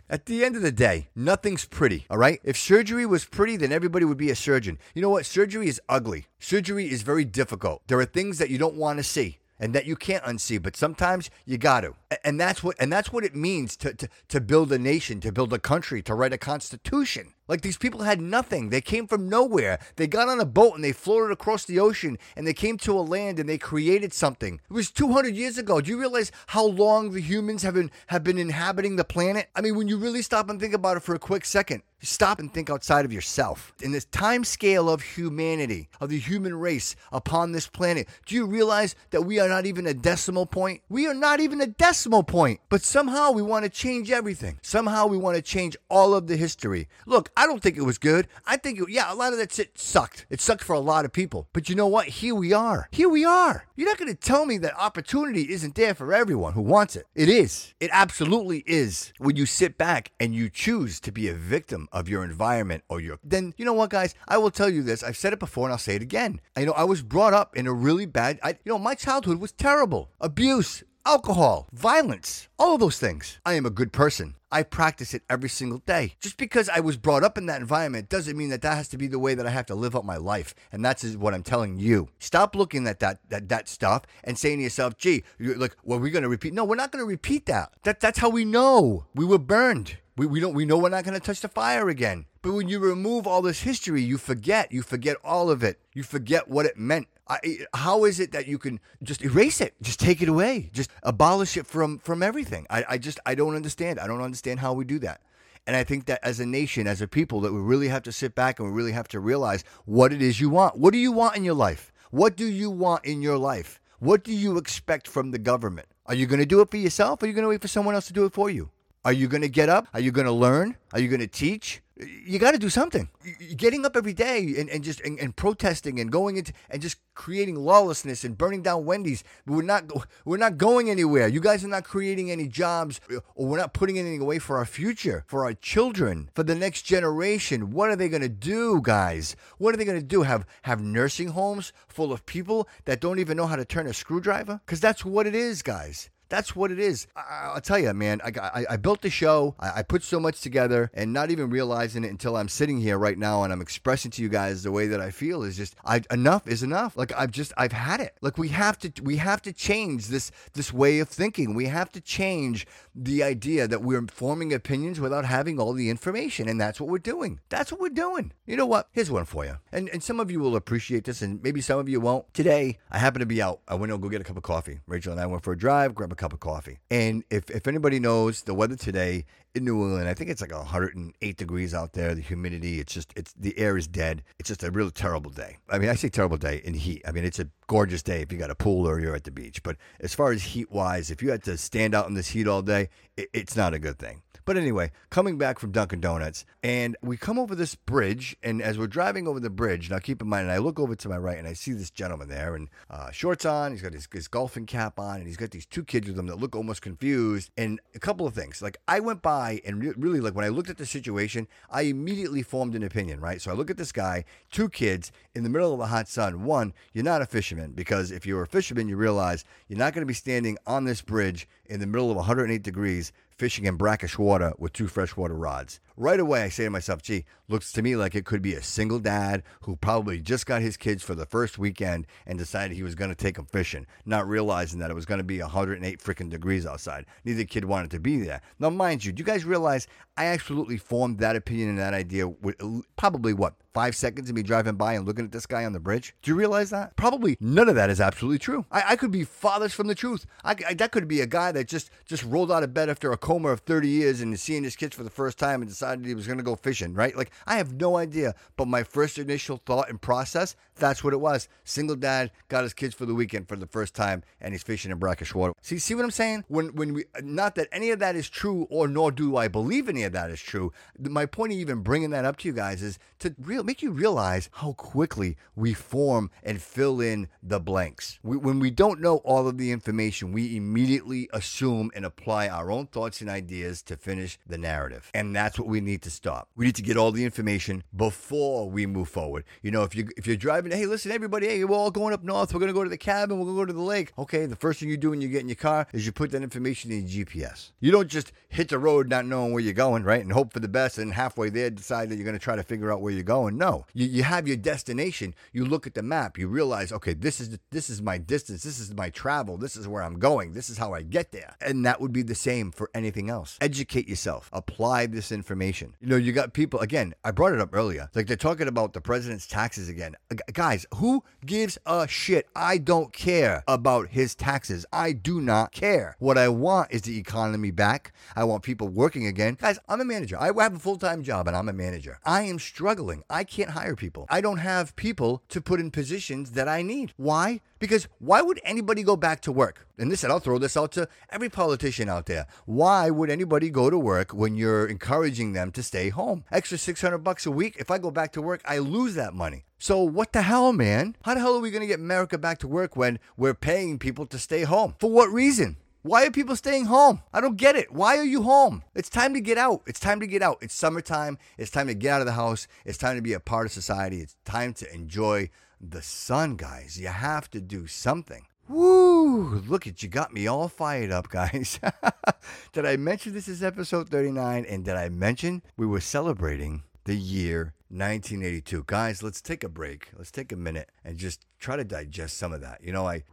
[0.09, 2.39] at the end of the day, nothing's pretty, all right?
[2.43, 4.77] If surgery was pretty, then everybody would be a surgeon.
[4.93, 5.25] You know what?
[5.25, 6.27] Surgery is ugly.
[6.39, 7.81] Surgery is very difficult.
[7.87, 10.75] There are things that you don't want to see and that you can't unsee but
[10.75, 14.39] sometimes you got to and that's what and that's what it means to, to to
[14.39, 18.21] build a nation to build a country to write a constitution like these people had
[18.21, 21.79] nothing they came from nowhere they got on a boat and they floated across the
[21.79, 25.57] ocean and they came to a land and they created something it was 200 years
[25.57, 29.49] ago do you realize how long the humans have been have been inhabiting the planet
[29.55, 32.39] i mean when you really stop and think about it for a quick second Stop
[32.39, 33.73] and think outside of yourself.
[33.81, 38.45] In this time scale of humanity, of the human race upon this planet, do you
[38.45, 40.81] realize that we are not even a decimal point?
[40.87, 42.61] We are not even a decimal point.
[42.69, 44.59] But somehow we want to change everything.
[44.61, 46.87] Somehow we want to change all of the history.
[47.05, 48.27] Look, I don't think it was good.
[48.45, 50.25] I think, it, yeah, a lot of that shit sucked.
[50.29, 51.47] It sucked for a lot of people.
[51.53, 52.07] But you know what?
[52.07, 52.89] Here we are.
[52.91, 53.63] Here we are.
[53.77, 57.07] You're not going to tell me that opportunity isn't there for everyone who wants it.
[57.15, 57.73] It is.
[57.79, 59.13] It absolutely is.
[59.19, 62.99] When you sit back and you choose to be a victim of your environment or
[62.99, 64.15] your, then you know what, guys?
[64.27, 65.01] I will tell you this.
[65.01, 66.41] I've said it before and I'll say it again.
[66.57, 69.39] I know I was brought up in a really bad, I, you know, my childhood
[69.39, 70.09] was terrible.
[70.19, 73.39] Abuse, alcohol, violence, all of those things.
[73.43, 74.35] I am a good person.
[74.51, 76.13] I practice it every single day.
[76.19, 78.97] Just because I was brought up in that environment doesn't mean that that has to
[78.97, 80.53] be the way that I have to live up my life.
[80.71, 82.09] And that's what I'm telling you.
[82.19, 85.99] Stop looking at that that, that stuff and saying to yourself, "Gee, you're like, well,
[85.99, 87.73] we're going to repeat." No, we're not going to repeat that.
[87.83, 89.97] That that's how we know we were burned.
[90.19, 92.25] We, we don't we know we're not going to touch the fire again.
[92.41, 94.69] But when you remove all this history, you forget.
[94.69, 95.79] You forget all of it.
[95.93, 97.07] You forget what it meant.
[97.29, 100.89] I, how is it that you can just erase it, just take it away, just
[101.03, 102.67] abolish it from from everything?
[102.69, 103.97] I, I just I don't understand.
[103.97, 105.21] I don't understand how we do that.
[105.65, 108.11] And I think that as a nation, as a people, that we really have to
[108.11, 110.77] sit back and we really have to realize what it is you want.
[110.77, 111.93] What do you want in your life?
[112.11, 113.79] What do you want in your life?
[113.99, 115.87] What do you expect from the government?
[116.07, 117.21] Are you going to do it for yourself?
[117.21, 118.71] Or are you going to wait for someone else to do it for you?
[119.09, 119.87] Are you going to get up?
[119.95, 120.77] Are you going to learn?
[120.93, 121.81] Are you going to teach?
[121.97, 123.09] You got to do something.
[123.57, 126.99] Getting up every day and, and just and, and protesting and going into and just
[127.15, 129.23] creating lawlessness and burning down Wendy's.
[129.47, 129.85] We're not
[130.25, 131.27] we're not going anywhere.
[131.27, 133.01] You guys are not creating any jobs
[133.33, 136.83] or we're not putting anything away for our future, for our children, for the next
[136.83, 137.71] generation.
[137.71, 139.35] What are they going to do, guys?
[139.57, 140.21] What are they going to do?
[140.21, 143.93] Have have nursing homes full of people that don't even know how to turn a
[143.95, 144.61] screwdriver?
[144.67, 146.11] Cuz that's what it is, guys.
[146.29, 147.07] That's what it is.
[147.15, 148.21] I, will tell you, man.
[148.23, 149.55] I, I, I built the show.
[149.59, 152.97] I, I, put so much together, and not even realizing it until I'm sitting here
[152.97, 155.75] right now and I'm expressing to you guys the way that I feel is just
[155.83, 156.95] I, enough is enough.
[156.95, 158.15] Like I've just I've had it.
[158.21, 161.55] Like we have to we have to change this this way of thinking.
[161.55, 166.47] We have to change the idea that we're forming opinions without having all the information,
[166.47, 167.39] and that's what we're doing.
[167.49, 168.33] That's what we're doing.
[168.45, 168.87] You know what?
[168.91, 171.79] Here's one for you, and and some of you will appreciate this, and maybe some
[171.79, 172.31] of you won't.
[172.35, 173.61] Today, I happen to be out.
[173.67, 174.79] I went to go get a cup of coffee.
[174.85, 176.77] Rachel and I went for a drive, grab a cup of coffee.
[176.91, 180.53] And if, if anybody knows the weather today in New England, I think it's like
[180.53, 182.13] 108 degrees out there.
[182.13, 184.23] The humidity, it's just, it's the air is dead.
[184.37, 185.57] It's just a really terrible day.
[185.69, 187.01] I mean, I say terrible day in heat.
[187.07, 189.31] I mean, it's a gorgeous day if you got a pool or you're at the
[189.31, 189.63] beach.
[189.63, 192.47] But as far as heat wise, if you had to stand out in this heat
[192.47, 194.21] all day, it, it's not a good thing.
[194.49, 198.79] But anyway, coming back from Dunkin' Donuts, and we come over this bridge, and as
[198.79, 201.19] we're driving over the bridge, now keep in mind, and I look over to my
[201.19, 204.27] right, and I see this gentleman there, and uh, shorts on, he's got his, his
[204.27, 207.51] golfing cap on, and he's got these two kids with him that look almost confused,
[207.57, 208.59] and a couple of things.
[208.59, 211.83] Like, I went by, and re- really, like, when I looked at the situation, I
[211.83, 213.39] immediately formed an opinion, right?
[213.39, 216.43] So I look at this guy, two kids in the middle of the hot sun.
[216.43, 220.01] One, you're not a fisherman, because if you're a fisherman, you realize you're not going
[220.01, 224.19] to be standing on this bridge in the middle of 108 degrees fishing in brackish
[224.19, 225.79] water with two freshwater rods.
[225.99, 228.63] Right away, I say to myself, gee, looks to me like it could be a
[228.63, 232.83] single dad who probably just got his kids for the first weekend and decided he
[232.83, 235.99] was going to take them fishing, not realizing that it was going to be 108
[235.99, 237.05] freaking degrees outside.
[237.25, 238.39] Neither kid wanted to be there.
[238.59, 242.29] Now, mind you, do you guys realize I absolutely formed that opinion and that idea
[242.29, 242.55] with
[242.95, 245.79] probably what, five seconds of me driving by and looking at this guy on the
[245.79, 246.15] bridge?
[246.21, 246.95] Do you realize that?
[246.95, 248.65] Probably none of that is absolutely true.
[248.71, 250.25] I, I could be farthest from the truth.
[250.43, 253.11] I, I, that could be a guy that just, just rolled out of bed after
[253.11, 255.69] a coma of 30 years and is seeing his kids for the first time and
[255.69, 257.15] decided he was going to go fishing, right?
[257.15, 258.35] Like, I have no idea.
[258.57, 261.47] But my first initial thought and process, that's what it was.
[261.63, 264.91] Single dad got his kids for the weekend for the first time and he's fishing
[264.91, 265.53] in brackish water.
[265.61, 266.45] See, see what I'm saying?
[266.47, 269.89] When, when we, not that any of that is true or nor do I believe
[269.89, 270.71] any of that is true.
[270.97, 273.91] My point of even bringing that up to you guys is to real, make you
[273.91, 278.19] realize how quickly we form and fill in the blanks.
[278.23, 282.71] We, when we don't know all of the information, we immediately assume and apply our
[282.71, 285.11] own thoughts and ideas to finish the narrative.
[285.13, 286.49] And that's what we need to stop.
[286.55, 289.43] We need to get all the information before we move forward.
[289.61, 292.23] You know, if you if you're driving, hey, listen, everybody, hey, we're all going up
[292.23, 292.53] north.
[292.53, 293.39] We're gonna go to the cabin.
[293.39, 294.11] We're gonna go to the lake.
[294.17, 296.31] Okay, the first thing you do when you get in your car is you put
[296.31, 297.71] that information in your GPS.
[297.79, 300.59] You don't just hit the road not knowing where you're going, right, and hope for
[300.59, 303.23] the best, and halfway there decide that you're gonna try to figure out where you're
[303.23, 303.57] going.
[303.57, 305.35] No, you, you have your destination.
[305.53, 306.37] You look at the map.
[306.37, 308.63] You realize, okay, this is the, this is my distance.
[308.63, 309.57] This is my travel.
[309.57, 310.53] This is where I'm going.
[310.53, 311.55] This is how I get there.
[311.61, 313.57] And that would be the same for anything else.
[313.61, 314.49] Educate yourself.
[314.53, 315.58] Apply this information.
[315.99, 317.13] You know, you got people again.
[317.23, 318.09] I brought it up earlier.
[318.15, 320.15] Like they're talking about the president's taxes again.
[320.53, 322.47] Guys, who gives a shit?
[322.55, 324.85] I don't care about his taxes.
[324.91, 326.15] I do not care.
[326.19, 328.13] What I want is the economy back.
[328.35, 329.57] I want people working again.
[329.59, 330.37] Guys, I'm a manager.
[330.39, 332.19] I have a full time job and I'm a manager.
[332.25, 333.23] I am struggling.
[333.29, 334.25] I can't hire people.
[334.29, 337.13] I don't have people to put in positions that I need.
[337.17, 337.61] Why?
[337.79, 339.87] Because why would anybody go back to work?
[339.99, 342.47] And listen, I'll throw this out to every politician out there.
[342.65, 346.45] Why would anybody go to work when you're encouraging them to stay home?
[346.51, 347.75] Extra 600 bucks a week.
[347.77, 349.65] If I go back to work, I lose that money.
[349.77, 351.17] So what the hell, man?
[351.23, 353.99] How the hell are we going to get America back to work when we're paying
[353.99, 354.95] people to stay home?
[354.99, 355.77] For what reason?
[356.01, 357.21] Why are people staying home?
[357.33, 357.91] I don't get it.
[357.91, 358.83] Why are you home?
[358.95, 359.81] It's time to get out.
[359.85, 360.59] It's time to get out.
[360.61, 361.37] It's summertime.
[361.57, 362.69] It's time to get out of the house.
[362.85, 364.21] It's time to be a part of society.
[364.21, 365.49] It's time to enjoy
[365.81, 366.97] the sun, guys.
[366.99, 368.45] You have to do something.
[368.69, 369.63] Woo!
[369.67, 371.79] Look at you, got me all fired up, guys.
[372.71, 374.63] did I mention this is episode 39?
[374.69, 378.83] And did I mention we were celebrating the year 1982?
[378.85, 380.09] Guys, let's take a break.
[380.15, 382.83] Let's take a minute and just try to digest some of that.
[382.83, 383.23] You know, I.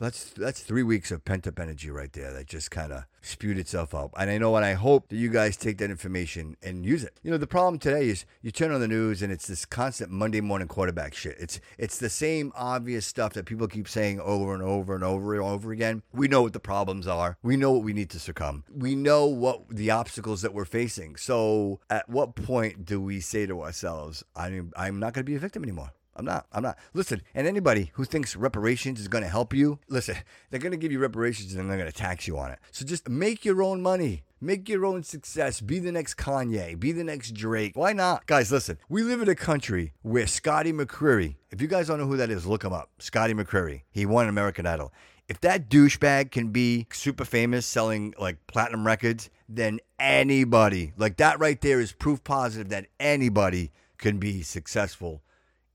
[0.00, 3.58] That's that's three weeks of pent up energy right there that just kind of spewed
[3.58, 4.10] itself out.
[4.16, 7.20] And I know and I hope that you guys take that information and use it.
[7.22, 10.10] You know, the problem today is you turn on the news and it's this constant
[10.10, 11.36] Monday morning quarterback shit.
[11.38, 15.34] It's it's the same obvious stuff that people keep saying over and over and over
[15.34, 16.02] and over again.
[16.14, 17.36] We know what the problems are.
[17.42, 18.64] We know what we need to succumb.
[18.74, 21.16] We know what the obstacles that we're facing.
[21.16, 25.36] So at what point do we say to ourselves, I'm I'm not going to be
[25.36, 25.92] a victim anymore?
[26.16, 26.46] I'm not.
[26.52, 26.76] I'm not.
[26.92, 30.16] Listen, and anybody who thinks reparations is going to help you, listen,
[30.50, 32.58] they're going to give you reparations and then they're going to tax you on it.
[32.72, 34.24] So just make your own money.
[34.42, 35.60] Make your own success.
[35.60, 36.78] Be the next Kanye.
[36.78, 37.76] Be the next Drake.
[37.76, 38.26] Why not?
[38.26, 42.06] Guys, listen, we live in a country where Scotty McCreery, if you guys don't know
[42.06, 42.90] who that is, look him up.
[42.98, 43.82] Scotty McCreery.
[43.90, 44.92] He won American Idol.
[45.28, 51.38] If that douchebag can be super famous selling like platinum records, then anybody, like that
[51.38, 55.22] right there is proof positive that anybody can be successful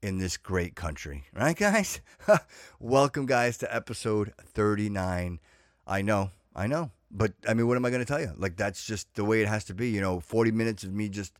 [0.05, 1.23] in this great country.
[1.33, 1.99] Right, guys?
[2.79, 5.39] Welcome, guys, to episode 39.
[5.87, 6.91] I know, I know.
[7.09, 8.31] But I mean, what am I going to tell you?
[8.37, 9.89] Like, that's just the way it has to be.
[9.89, 11.33] You know, 40 minutes of me just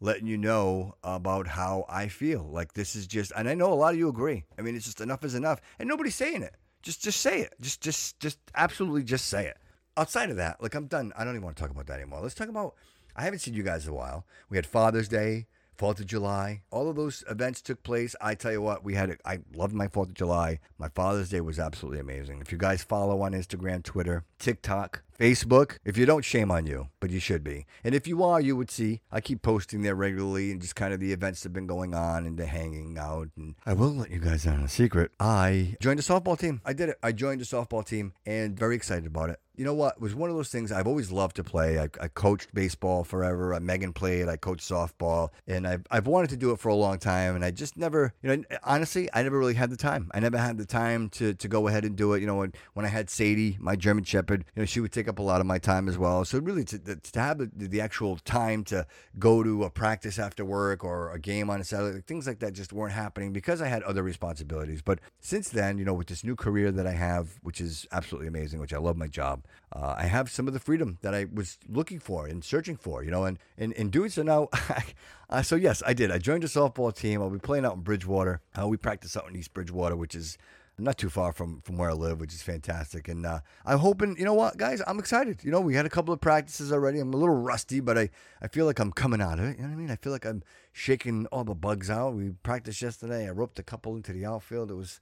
[0.00, 2.48] letting you know about how I feel.
[2.48, 4.44] Like, this is just, and I know a lot of you agree.
[4.56, 5.60] I mean, it's just enough is enough.
[5.80, 6.54] And nobody's saying it.
[6.80, 7.54] Just, just say it.
[7.60, 9.56] Just, just, just absolutely just say it.
[9.96, 11.12] Outside of that, like, I'm done.
[11.18, 12.20] I don't even want to talk about that anymore.
[12.22, 12.74] Let's talk about,
[13.16, 14.26] I haven't seen you guys in a while.
[14.48, 15.48] We had Father's Day.
[15.82, 18.14] Fourth of July, all of those events took place.
[18.20, 19.18] I tell you what, we had.
[19.24, 20.60] I loved my Fourth of July.
[20.78, 22.40] My Father's Day was absolutely amazing.
[22.40, 26.88] If you guys follow on Instagram, Twitter, TikTok, Facebook, if you don't, shame on you,
[26.98, 27.64] but you should be.
[27.84, 30.92] And if you are, you would see I keep posting there regularly and just kind
[30.92, 33.28] of the events that have been going on and the hanging out.
[33.36, 35.12] And I will let you guys in on a secret.
[35.20, 36.60] I joined a softball team.
[36.64, 36.98] I did it.
[37.04, 39.96] I joined a softball team and very excited about it you know what?
[39.96, 41.78] It was one of those things I've always loved to play.
[41.78, 43.54] I, I coached baseball forever.
[43.54, 44.28] Uh, Megan played.
[44.28, 47.44] I coached softball, and I've I've wanted to do it for a long time, and
[47.44, 50.10] I just never, you know, honestly, I never really had the time.
[50.14, 52.20] I never had the time to to go ahead and do it.
[52.20, 55.08] You know, when when I had Sadie, my German Shepherd, you know, she would take
[55.08, 56.24] up a lot of my time as well.
[56.24, 58.86] So really, to to have the, the actual time to
[59.18, 62.52] go to a practice after work or a game on a Saturday, things like that
[62.52, 64.82] just weren't happening because I had other responsibilities.
[64.82, 68.28] But since then, you know, with this new career that I have, which is absolutely
[68.28, 69.42] amazing, which I love my job
[69.74, 73.02] uh, I have some of the freedom that I was looking for and searching for,
[73.02, 74.48] you know, and, and, and doing so now.
[75.30, 76.10] uh, so, yes, I did.
[76.10, 77.22] I joined a softball team.
[77.22, 78.42] I'll be playing out in Bridgewater.
[78.60, 80.36] Uh, we practice out in East Bridgewater, which is
[80.78, 83.08] not too far from, from where I live, which is fantastic.
[83.08, 85.44] And uh, I'm hoping, you know what, guys, I'm excited.
[85.44, 86.98] You know, we had a couple of practices already.
[86.98, 89.56] I'm a little rusty, but I, I feel like I'm coming out of it.
[89.56, 89.90] You know what I mean?
[89.90, 92.14] I feel like I'm shaking all the bugs out.
[92.14, 93.26] We practiced yesterday.
[93.26, 94.70] I roped a couple into the outfield.
[94.70, 95.00] It was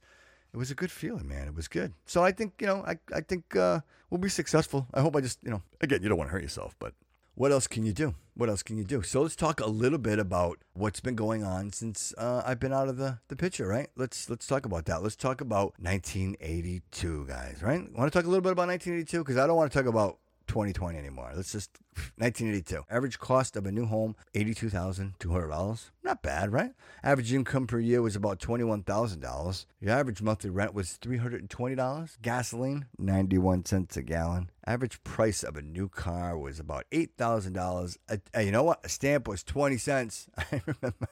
[0.53, 1.47] it was a good feeling, man.
[1.47, 1.93] It was good.
[2.05, 3.79] So I think, you know, I, I think uh,
[4.09, 4.85] we'll be successful.
[4.93, 6.93] I hope I just, you know, again, you don't want to hurt yourself, but
[7.35, 8.15] what else can you do?
[8.33, 9.01] What else can you do?
[9.01, 12.73] So let's talk a little bit about what's been going on since uh, I've been
[12.73, 13.89] out of the, the picture, right?
[13.95, 15.03] Let's let's talk about that.
[15.03, 17.91] Let's talk about 1982, guys, right?
[17.93, 20.17] Want to talk a little bit about 1982 because I don't want to talk about
[20.51, 21.31] 2020 anymore.
[21.33, 21.79] Let's just
[22.17, 22.83] 1982.
[22.89, 25.89] Average cost of a new home $82,200.
[26.03, 26.71] Not bad, right?
[27.05, 29.65] Average income per year was about $21,000.
[29.79, 32.17] Your average monthly rent was $320.
[32.21, 34.51] Gasoline 91 cents a gallon.
[34.67, 37.97] Average price of a new car was about $8,000.
[38.09, 38.81] Uh, you know what?
[38.83, 40.27] A stamp was 20 cents.
[40.37, 41.07] I remember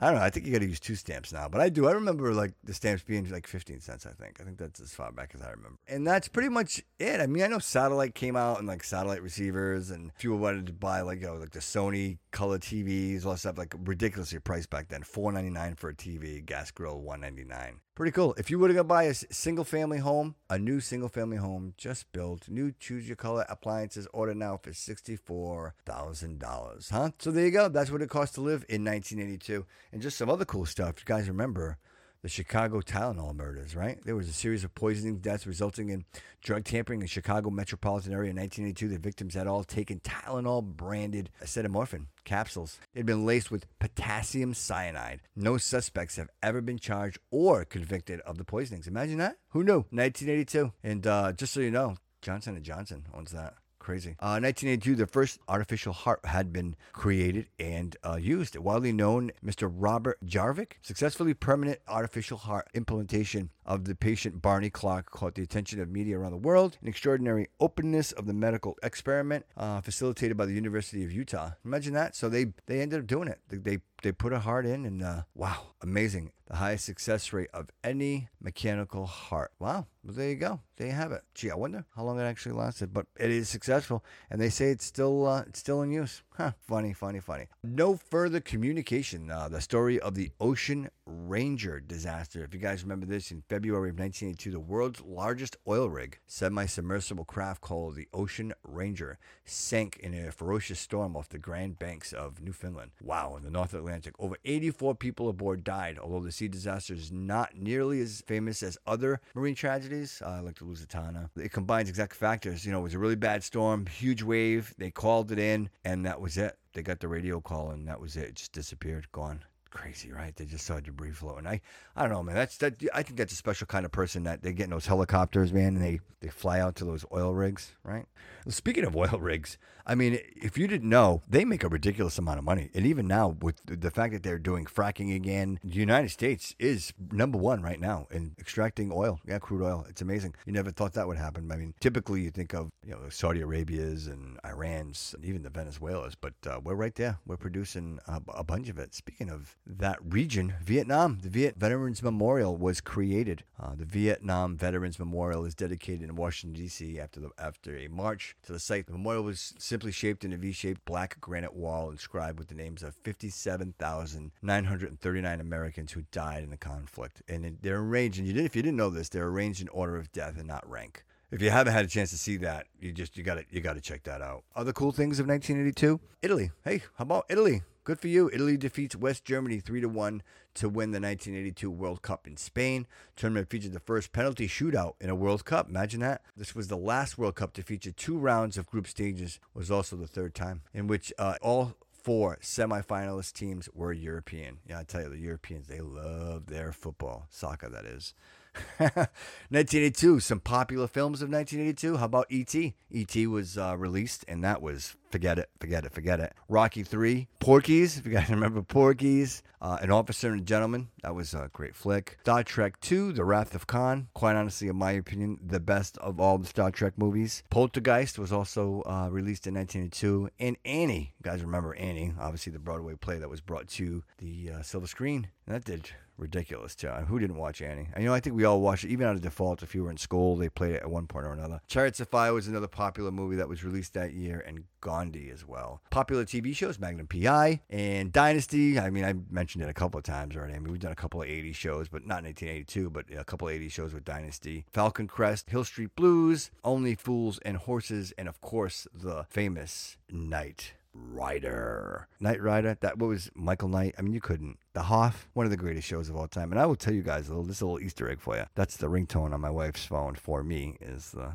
[0.00, 0.22] I don't know.
[0.24, 1.88] I think you got to use two stamps now, but I do.
[1.88, 4.40] I remember like the stamps being like 15 cents, I think.
[4.40, 5.76] I think that's as far back as I remember.
[5.88, 7.20] And that's pretty much it.
[7.20, 10.72] I mean, I know satellite came out and like satellite receivers, and people wanted to
[10.72, 14.70] buy like, you know, like the Sony color TVs, all that stuff, like ridiculously priced
[14.70, 15.02] back then.
[15.02, 17.74] $4.99 for a TV, gas grill, $1.99.
[17.98, 18.34] Pretty cool.
[18.38, 21.74] If you were to go buy a single family home, a new single family home
[21.76, 26.90] just built, new choose your color appliances, order now for $64,000.
[26.92, 27.10] Huh?
[27.18, 27.68] So there you go.
[27.68, 29.66] That's what it cost to live in 1982.
[29.90, 30.94] And just some other cool stuff.
[30.98, 31.78] You guys remember
[32.22, 33.98] the Chicago Tylenol murders, right?
[34.04, 36.04] There was a series of poisoning deaths resulting in
[36.42, 38.88] drug tampering in the Chicago metropolitan area in 1982.
[38.88, 42.78] The victims had all taken Tylenol branded acetaminophen capsules.
[42.92, 45.20] They'd been laced with potassium cyanide.
[45.36, 48.88] No suspects have ever been charged or convicted of the poisonings.
[48.88, 49.36] Imagine that.
[49.50, 49.84] Who knew?
[49.90, 50.72] 1982.
[50.82, 53.54] And uh, just so you know, Johnson & Johnson owns that.
[53.88, 54.16] Crazy.
[54.20, 58.54] Uh, 1982, the first artificial heart had been created and uh, used.
[58.54, 59.72] Widely known, Mr.
[59.74, 65.80] Robert Jarvik, successfully permanent artificial heart implantation of the patient Barney Clark caught the attention
[65.80, 66.76] of media around the world.
[66.82, 71.52] An extraordinary openness of the medical experiment uh, facilitated by the University of Utah.
[71.64, 72.14] Imagine that.
[72.14, 73.38] So they they ended up doing it.
[73.48, 76.32] They they, they put a heart in, and uh, wow, amazing.
[76.48, 79.52] The highest success rate of any mechanical heart.
[79.58, 79.86] Wow.
[80.08, 80.60] Well, there you go.
[80.76, 81.22] There you have it.
[81.34, 84.70] Gee, I wonder how long it actually lasted, but it is successful, and they say
[84.70, 86.22] it's still uh, it's still in use.
[86.34, 86.52] Huh.
[86.60, 87.48] Funny, funny, funny.
[87.64, 89.28] No further communication.
[89.28, 92.44] Uh, the story of the Ocean Ranger disaster.
[92.44, 97.24] If you guys remember this, in February of 1982, the world's largest oil rig, semi-submersible
[97.24, 102.40] craft called the Ocean Ranger, sank in a ferocious storm off the Grand Banks of
[102.40, 102.92] Newfoundland.
[103.02, 104.14] Wow, in the North Atlantic.
[104.20, 108.78] Over 84 people aboard died, although the sea disaster is not nearly as famous as
[108.86, 111.30] other marine tragedies, uh, like the Lusitania.
[111.36, 112.64] It combines exact factors.
[112.64, 114.74] You know, it was a really bad storm, huge wave.
[114.78, 116.56] They called it in, and that was it.
[116.72, 118.28] They got the radio call, and that was it.
[118.28, 120.34] It just disappeared, gone crazy, right?
[120.34, 121.46] They just saw debris floating.
[121.46, 121.60] I,
[121.96, 122.34] I don't know, man.
[122.34, 122.82] That's that.
[122.94, 125.76] I think that's a special kind of person that they get in those helicopters, man,
[125.76, 128.06] and they they fly out to those oil rigs, right?
[128.48, 129.58] Speaking of oil rigs,
[129.88, 133.06] I mean, if you didn't know, they make a ridiculous amount of money, and even
[133.06, 137.62] now with the fact that they're doing fracking again, the United States is number one
[137.62, 139.18] right now in extracting oil.
[139.26, 139.86] Yeah, crude oil.
[139.88, 140.34] It's amazing.
[140.44, 141.50] You never thought that would happen.
[141.50, 145.48] I mean, typically you think of you know Saudi Arabia's and Iran's, and even the
[145.48, 147.18] Venezuela's, but uh, we're right there.
[147.26, 148.94] We're producing a, a bunch of it.
[148.94, 153.42] Speaking of that region, Vietnam, the Viet Veterans Memorial was created.
[153.58, 157.00] Uh, the Vietnam Veterans Memorial is dedicated in Washington D.C.
[157.00, 158.86] after the after a march to the site.
[158.86, 162.82] The memorial was simply shaped in a V-shaped black granite wall inscribed with the names
[162.82, 168.18] of 57,939 Americans who died in the conflict, and they're arranged.
[168.18, 170.48] And you did, if you didn't know this, they're arranged in order of death and
[170.48, 171.04] not rank.
[171.30, 173.60] If you haven't had a chance to see that, you just you got to you
[173.60, 174.42] got to check that out.
[174.56, 176.50] Other cool things of 1982, Italy.
[176.64, 177.62] Hey, how about Italy?
[177.84, 178.28] Good for you.
[178.32, 180.22] Italy defeats West Germany 3 to 1
[180.58, 182.86] to win the 1982 World Cup in Spain.
[183.16, 185.68] Tournament featured the first penalty shootout in a World Cup.
[185.68, 186.22] Imagine that.
[186.36, 189.38] This was the last World Cup to feature two rounds of group stages.
[189.54, 194.58] Was also the third time in which uh, all four semifinalist teams were European.
[194.66, 198.14] Yeah, I tell you, the Europeans they love their football, soccer that is.
[198.78, 201.96] 1982, some popular films of 1982.
[201.96, 202.74] How about E.T.?
[202.90, 203.26] E.T.
[203.26, 206.34] was uh, released, and that was forget it, forget it, forget it.
[206.48, 211.14] Rocky 3, Porky's, if you guys remember Porky's, uh, An Officer and a Gentleman, that
[211.14, 212.18] was a great flick.
[212.22, 216.20] Star Trek 2, The Wrath of Khan, quite honestly, in my opinion, the best of
[216.20, 217.42] all the Star Trek movies.
[217.50, 222.58] Poltergeist was also uh, released in 1982, and Annie, you guys remember Annie, obviously the
[222.58, 226.88] Broadway play that was brought to the uh, silver screen, and that did ridiculous too.
[226.88, 227.88] Who didn't watch Annie?
[227.96, 229.62] You know, I think we all watched it, even out of default.
[229.62, 231.60] If you were in school, they played it at one point or another.
[231.68, 235.46] Chariots of Fire was another popular movie that was released that year, and Gandhi as
[235.46, 235.80] well.
[235.90, 238.78] Popular TV shows, Magnum PI and Dynasty.
[238.78, 240.54] I mean, I mentioned it a couple of times already.
[240.54, 243.24] I mean, we've done a couple of 80s shows, but not in 1882, but a
[243.24, 244.64] couple of 80s shows with Dynasty.
[244.72, 250.74] Falcon Crest, Hill Street Blues, Only Fools and Horses, and of course, the famous Knight
[250.94, 252.08] Rider.
[252.20, 253.94] Knight Rider, that what was Michael Knight.
[253.98, 254.58] I mean, you couldn't.
[254.78, 256.52] The Hoff, one of the greatest shows of all time.
[256.52, 258.36] And I will tell you guys a little, this is a little Easter egg for
[258.36, 258.44] you.
[258.54, 261.32] That's the ringtone on my wife's phone for me is the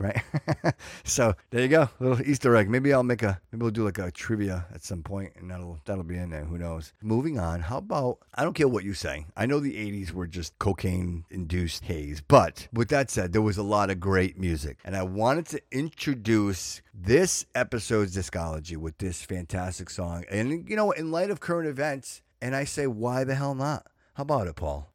[0.00, 0.22] right.
[1.04, 2.68] so there you go, little Easter egg.
[2.68, 5.78] Maybe I'll make a, maybe we'll do like a trivia at some point, and that'll
[5.84, 6.44] that'll be in there.
[6.44, 6.92] Who knows?
[7.02, 7.60] Moving on.
[7.60, 9.26] How about I don't care what you say.
[9.36, 13.58] I know the '80s were just cocaine induced haze, but with that said, there was
[13.58, 19.22] a lot of great music, and I wanted to introduce this episode's discology with this
[19.22, 20.24] fantastic song.
[20.30, 23.86] And you know, in light of current events, and I say, why the hell not?
[24.14, 24.90] How about it, Paul?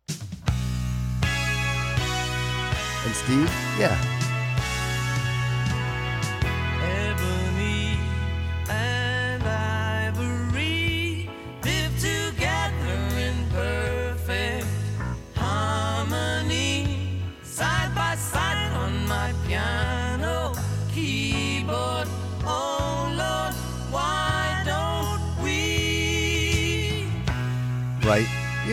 [3.06, 3.50] And Steve?
[3.80, 4.19] Yeah.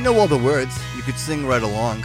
[0.06, 0.78] Know all the words.
[0.94, 2.04] You could sing right along.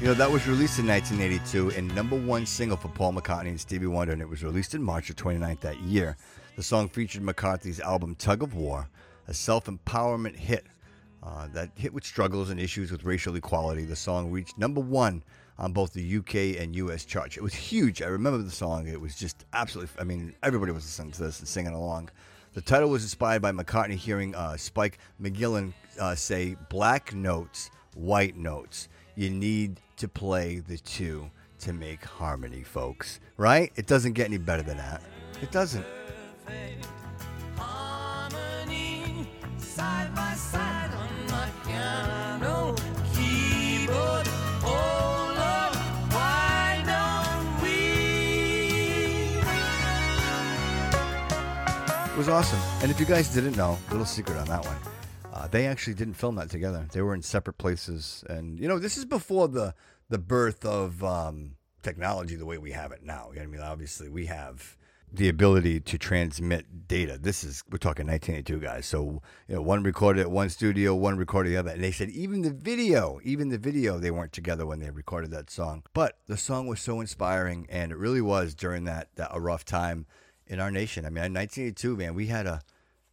[0.00, 3.60] You know, that was released in 1982 and number one single for Paul McCartney and
[3.60, 6.16] Stevie Wonder, and it was released in March of 29th that year.
[6.56, 8.88] The song featured McCartney's album Tug of War,
[9.28, 10.66] a self empowerment hit
[11.22, 13.84] uh, that hit with struggles and issues with racial equality.
[13.84, 15.22] The song reached number one
[15.56, 17.36] on both the UK and US charts.
[17.36, 18.02] It was huge.
[18.02, 18.88] I remember the song.
[18.88, 22.10] It was just absolutely, I mean, everybody was listening to this and singing along.
[22.54, 28.36] The title was inspired by McCartney hearing uh, Spike McGillen uh, say, Black notes, white
[28.36, 28.88] notes.
[29.14, 31.30] You need to play the two
[31.60, 33.20] to make harmony, folks.
[33.36, 33.72] Right?
[33.76, 35.02] It doesn't get any better than that.
[35.42, 35.84] It doesn't.
[37.56, 39.28] harmony
[39.58, 42.74] side by side on my piano
[43.14, 44.28] keyboard.
[44.62, 45.76] Oh Lord,
[46.12, 47.78] why don't we?
[52.12, 52.60] It was awesome.
[52.82, 54.76] And if you guys didn't know, little secret on that one,
[55.36, 56.86] uh, they actually didn't film that together.
[56.92, 58.24] They were in separate places.
[58.28, 59.74] And, you know, this is before the,
[60.08, 63.28] the birth of um, technology the way we have it now.
[63.32, 63.60] You know I mean?
[63.60, 64.78] Obviously, we have
[65.12, 67.18] the ability to transmit data.
[67.20, 68.86] This is, we're talking 1982, guys.
[68.86, 71.72] So, you know, one recorded at one studio, one recorded the other.
[71.72, 75.32] And they said even the video, even the video, they weren't together when they recorded
[75.32, 75.82] that song.
[75.92, 77.66] But the song was so inspiring.
[77.68, 80.06] And it really was during that, that a rough time
[80.46, 81.04] in our nation.
[81.04, 82.62] I mean, in 1982, man, we had a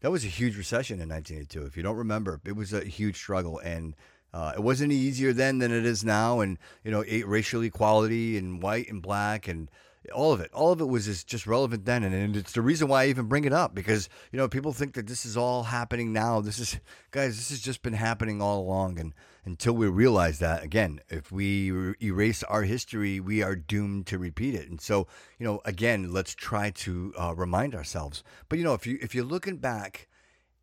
[0.03, 1.65] that was a huge recession in 1982.
[1.65, 3.95] If you don't remember, it was a huge struggle, and
[4.33, 6.41] uh, it wasn't any easier then than it is now.
[6.41, 9.71] And you know, racial equality and white and black and
[10.13, 12.61] all of it, all of it was just, just relevant then, and, and it's the
[12.61, 15.37] reason why I even bring it up because you know people think that this is
[15.37, 16.41] all happening now.
[16.41, 16.77] This is
[17.11, 19.13] guys, this has just been happening all along, and
[19.45, 24.17] until we realize that again, if we er- erase our history, we are doomed to
[24.17, 24.69] repeat it.
[24.69, 28.23] And so, you know, again, let's try to uh, remind ourselves.
[28.49, 30.07] But you know, if you if you're looking back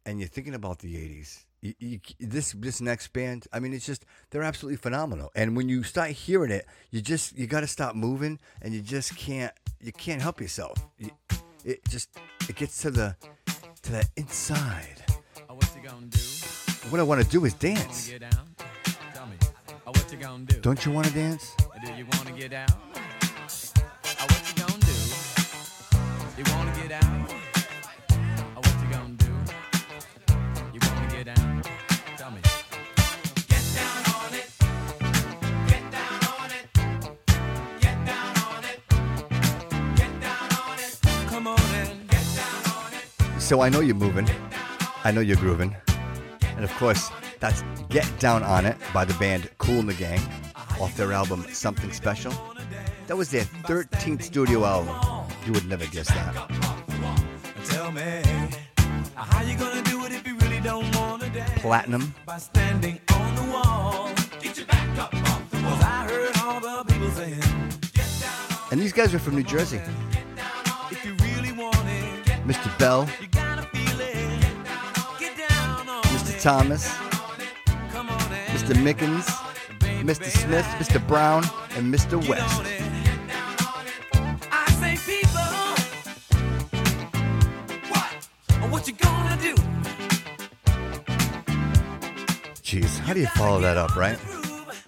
[0.07, 3.87] and you're thinking about the '80s, you, you, this this next band, I mean, it's
[3.87, 5.31] just they're absolutely phenomenal.
[5.35, 8.81] And when you start hearing it, you just you got to stop moving, and you
[8.81, 10.79] just can't you can't help yourself.
[10.99, 11.11] You,
[11.65, 12.09] it just
[12.49, 13.17] it gets to the
[13.83, 15.05] to the inside.
[15.49, 16.19] Oh, what you gonna do?
[16.89, 18.11] What I want to do is dance.
[20.21, 20.61] Gonna do?
[20.61, 21.57] Don't you want to dance?
[21.83, 22.69] Do you wanna get down?
[22.69, 24.93] Oh, what you gonna do?
[26.37, 27.33] You wanna get out?
[28.55, 29.33] Oh, what you gonna do?
[30.75, 31.63] You wanna get down?
[32.19, 32.41] Tell me.
[33.49, 34.51] Get down on it.
[35.67, 36.67] Get down on it.
[37.81, 38.79] Get down on it.
[39.97, 40.99] Get down on it.
[41.31, 43.41] Come on and Get down on it.
[43.41, 44.29] So I know you're moving.
[45.03, 45.75] I know you're grooving.
[46.57, 47.11] And of course,
[47.41, 50.21] that's Get Down On It by the band Kool and the Gang
[50.81, 52.33] off their album Something Special.
[53.07, 55.27] That was their 13th studio album.
[55.47, 56.35] You would never guess that.
[57.65, 58.23] tell me
[59.15, 61.61] how you gonna do it if you really don't wanna dance?
[61.61, 62.15] Platinum.
[62.27, 64.11] By standing on the wall.
[64.41, 65.71] Get your back up off the wall.
[65.77, 67.43] 'Cause I heard all the people saying,
[68.71, 69.81] And these guys are from New Jersey.
[70.91, 72.71] if you really want it, Mr.
[72.79, 74.41] Bell, you gotta feel it.
[75.19, 76.41] Get down on Mr.
[76.41, 77.10] Thomas, Come on and
[78.71, 78.85] Mr.
[78.85, 79.27] Mickens,
[80.05, 80.31] Mr.
[80.31, 81.05] Smith, Mr.
[81.09, 81.43] Brown,
[81.75, 82.17] and Mr.
[82.29, 82.63] West.
[92.63, 94.17] Jeez, how do you follow that up, right?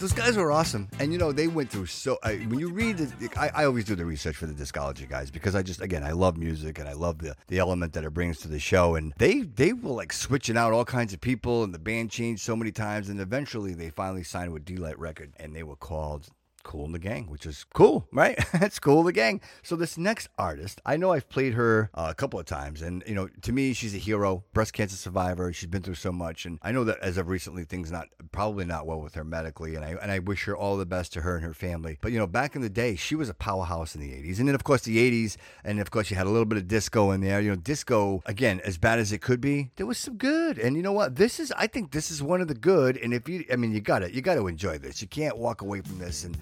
[0.02, 2.18] Those guys were awesome, and you know they went through so.
[2.24, 5.30] I, when you read, the, I, I always do the research for the discology guys
[5.30, 8.12] because I just, again, I love music and I love the the element that it
[8.12, 8.96] brings to the show.
[8.96, 12.42] And they they were like switching out all kinds of people, and the band changed
[12.42, 16.26] so many times, and eventually they finally signed with De-Lite Record, and they were called
[16.62, 18.38] Cool in the Gang, which is cool, right?
[18.62, 19.40] It's cool, in the gang.
[19.62, 23.02] So this next artist, I know I've played her uh, a couple of times, and
[23.06, 25.52] you know, to me, she's a hero, breast cancer survivor.
[25.52, 28.64] She's been through so much, and I know that as of recently, things not probably
[28.64, 31.22] not well with her medically, and I and I wish her all the best to
[31.22, 31.98] her and her family.
[32.00, 34.48] But you know, back in the day, she was a powerhouse in the '80s, and
[34.48, 37.10] then of course the '80s, and of course you had a little bit of disco
[37.10, 37.40] in there.
[37.40, 40.76] You know, disco again, as bad as it could be, there was some good, and
[40.76, 41.16] you know what?
[41.16, 42.96] This is, I think, this is one of the good.
[42.96, 45.02] And if you, I mean, you got it, you got to enjoy this.
[45.02, 46.36] You can't walk away from this and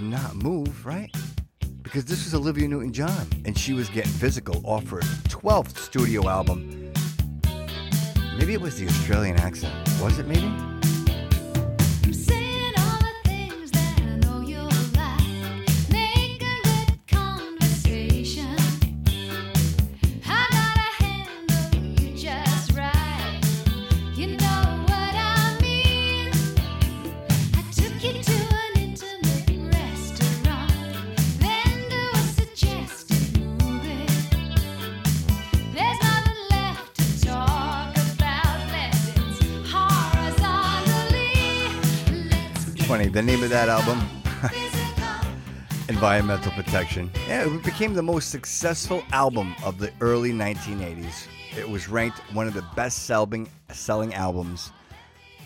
[0.00, 1.14] and not move, right?
[1.82, 6.28] Because this was Olivia Newton John, and she was getting physical off her 12th studio
[6.28, 6.92] album.
[8.38, 9.74] Maybe it was the Australian accent.
[10.00, 10.50] Was it maybe?
[43.50, 44.00] That album.
[45.88, 47.10] Environmental Protection.
[47.26, 51.26] Yeah, it became the most successful album of the early 1980s.
[51.58, 54.70] It was ranked one of the best selling selling albums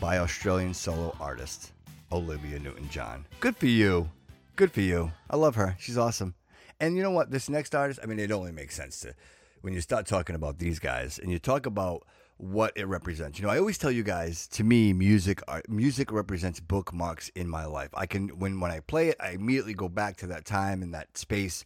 [0.01, 1.73] by Australian solo artist
[2.13, 3.25] Olivia Newton John.
[3.41, 4.11] Good for you.
[4.55, 5.11] Good for you.
[5.31, 5.75] I love her.
[5.79, 6.35] She's awesome.
[6.79, 7.31] And you know what?
[7.31, 9.15] This next artist, I mean, it only makes sense to
[9.63, 12.03] when you start talking about these guys and you talk about
[12.37, 13.39] what it represents.
[13.39, 17.49] You know, I always tell you guys, to me, music art, music represents bookmarks in
[17.49, 17.91] my life.
[17.95, 20.93] I can when when I play it, I immediately go back to that time and
[20.95, 21.65] that space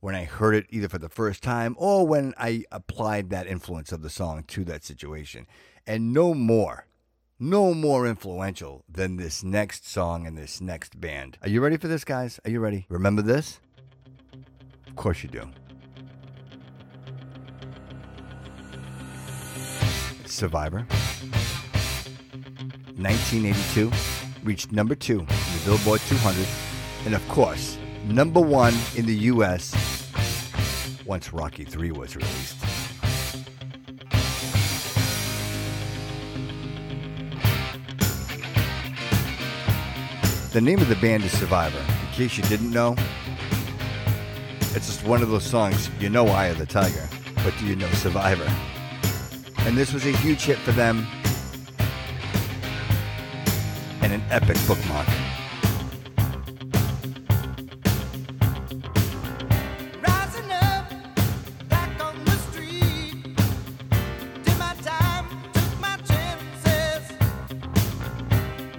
[0.00, 3.92] when I heard it either for the first time or when I applied that influence
[3.92, 5.46] of the song to that situation.
[5.86, 6.86] And no more,
[7.38, 11.38] no more influential than this next song and this next band.
[11.42, 12.40] Are you ready for this, guys?
[12.44, 12.86] Are you ready?
[12.88, 13.60] Remember this?
[14.86, 15.50] Of course you do.
[20.30, 20.86] Survivor.
[22.96, 23.90] 1982
[24.44, 26.46] reached number two in the Billboard 200,
[27.06, 29.74] and of course, number one in the U.S.
[31.06, 32.56] once Rocky 3 was released.
[40.52, 41.78] The name of the band is Survivor.
[41.78, 42.96] In case you didn't know,
[44.74, 47.08] it's just one of those songs, you know Eye of the Tiger,
[47.44, 48.50] but do you know Survivor?
[49.66, 51.06] And this was a huge hit for them
[54.02, 55.06] and an epic bookmark.
[60.02, 60.90] Rising up,
[61.68, 63.22] back on the street.
[64.42, 67.12] Did my time, took my chances.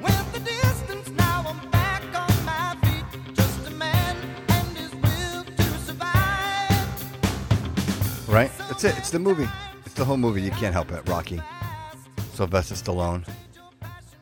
[0.02, 3.06] Went the distance, now I'm back on my feet.
[3.34, 4.18] Just a man
[4.50, 6.90] and his will to survive.
[8.28, 8.52] Right?
[8.68, 8.98] That's it.
[8.98, 9.48] It's the movie.
[9.92, 10.42] It's the whole movie.
[10.42, 11.06] You can't help it.
[11.10, 11.42] Rocky.
[12.32, 13.28] Sylvester Stallone.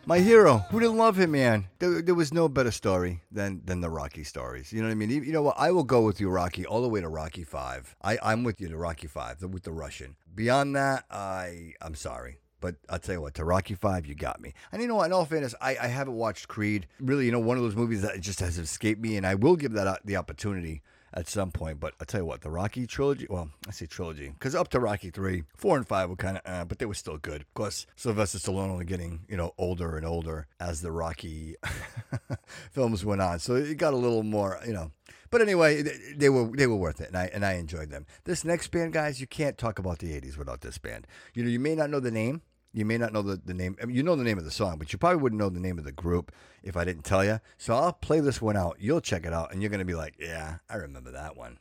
[0.07, 0.65] My hero.
[0.71, 1.67] Who didn't love him, man?
[1.77, 4.73] There, there was no better story than than the Rocky stories.
[4.73, 5.11] You know what I mean?
[5.11, 5.59] You you know what?
[5.59, 7.95] I will go with you, Rocky, all the way to Rocky Five.
[8.01, 10.15] I I'm with you to Rocky Five, with the Russian.
[10.33, 12.39] Beyond that, I I'm sorry.
[12.61, 14.55] But I'll tell you what, to Rocky Five, you got me.
[14.71, 15.05] And you know what?
[15.05, 16.87] In all fairness, I, I haven't watched Creed.
[16.99, 19.55] Really, you know, one of those movies that just has escaped me, and I will
[19.55, 20.81] give that the opportunity
[21.13, 21.79] at some point.
[21.79, 24.79] But I'll tell you what, the Rocky trilogy, well, I say trilogy, because up to
[24.79, 27.41] Rocky 3, 4 and 5 were kind of, uh, but they were still good.
[27.41, 31.55] Of course, Sylvester Stallone only getting, you know, older and older as the Rocky
[32.71, 33.39] films went on.
[33.39, 34.91] So it got a little more, you know.
[35.31, 35.83] But anyway,
[36.15, 38.07] they- were they were worth it, and I and I enjoyed them.
[38.23, 41.05] This next band, guys, you can't talk about the '80s without this band.
[41.35, 42.41] You know, you may not know the name,
[42.73, 43.75] you may not know the, the name.
[43.81, 45.59] I mean, you know the name of the song, but you probably wouldn't know the
[45.59, 46.31] name of the group
[46.63, 47.39] if I didn't tell you.
[47.57, 48.77] So I'll play this one out.
[48.79, 51.57] You'll check it out, and you're going to be like, yeah, I remember that one.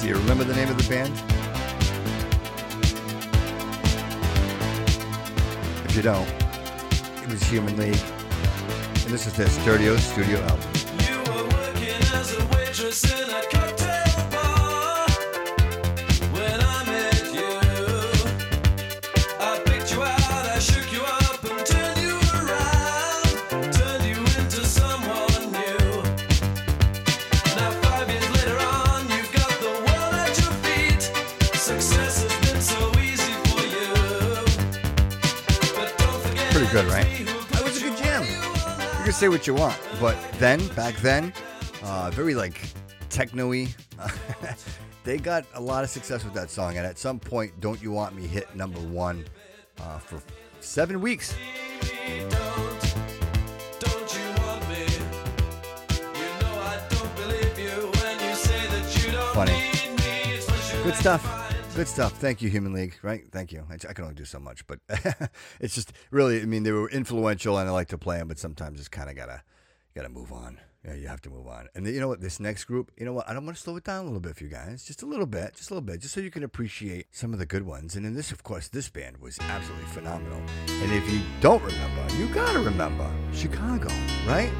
[0.00, 1.14] Do you remember the name of the band?
[5.88, 6.28] If you don't,
[7.22, 7.94] it was Human League.
[7.94, 10.73] And this is their studio studio album.
[36.74, 37.06] Good, right?
[37.52, 38.24] That was a good jam.
[38.24, 41.32] You can say what you want, but then, back then,
[41.94, 42.60] uh, very like
[43.08, 43.68] techno-y.
[45.04, 47.92] they got a lot of success with that song, and at some point, "Don't You
[47.92, 49.24] Want Me" hit number one
[49.80, 50.20] uh, for
[50.60, 51.36] seven weeks.
[52.06, 52.30] Don't,
[53.78, 54.84] don't you want me?
[56.18, 59.52] You know I don't believe you when you say that you don't Funny.
[59.52, 60.34] need me.
[60.34, 61.22] It's what you Good stuff.
[61.76, 62.12] Good stuff.
[62.18, 62.96] Thank you, Human League.
[63.02, 63.24] Right?
[63.30, 63.64] Thank you.
[63.70, 64.80] I, I can only do so much, but
[65.60, 66.42] it's just really.
[66.42, 69.08] I mean, they were influential, and I like to play them, but sometimes it's kind
[69.08, 69.42] of gotta
[69.94, 70.58] gotta move on.
[70.84, 71.68] Yeah, you have to move on.
[71.74, 72.20] And you know what?
[72.20, 73.28] This next group, you know what?
[73.28, 75.06] I don't want to slow it down a little bit for you guys, just a
[75.06, 77.64] little bit, just a little bit, just so you can appreciate some of the good
[77.64, 77.96] ones.
[77.96, 80.42] And in this, of course, this band was absolutely phenomenal.
[80.68, 83.88] And if you don't remember, you gotta remember Chicago,
[84.26, 84.50] right?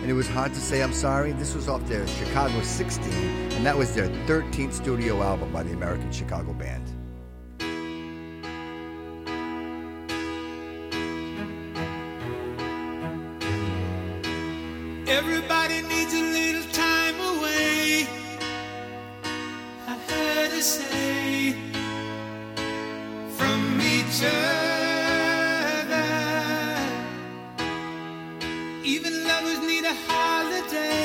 [0.00, 1.32] And it was hard to say I'm sorry.
[1.32, 3.12] This was off their Chicago 16,
[3.52, 6.95] and that was their 13th studio album by the American Chicago band.
[15.08, 18.08] Everybody needs a little time away.
[19.86, 21.54] I heard her say
[23.36, 24.82] from each other.
[28.82, 30.95] Even lovers need a holiday.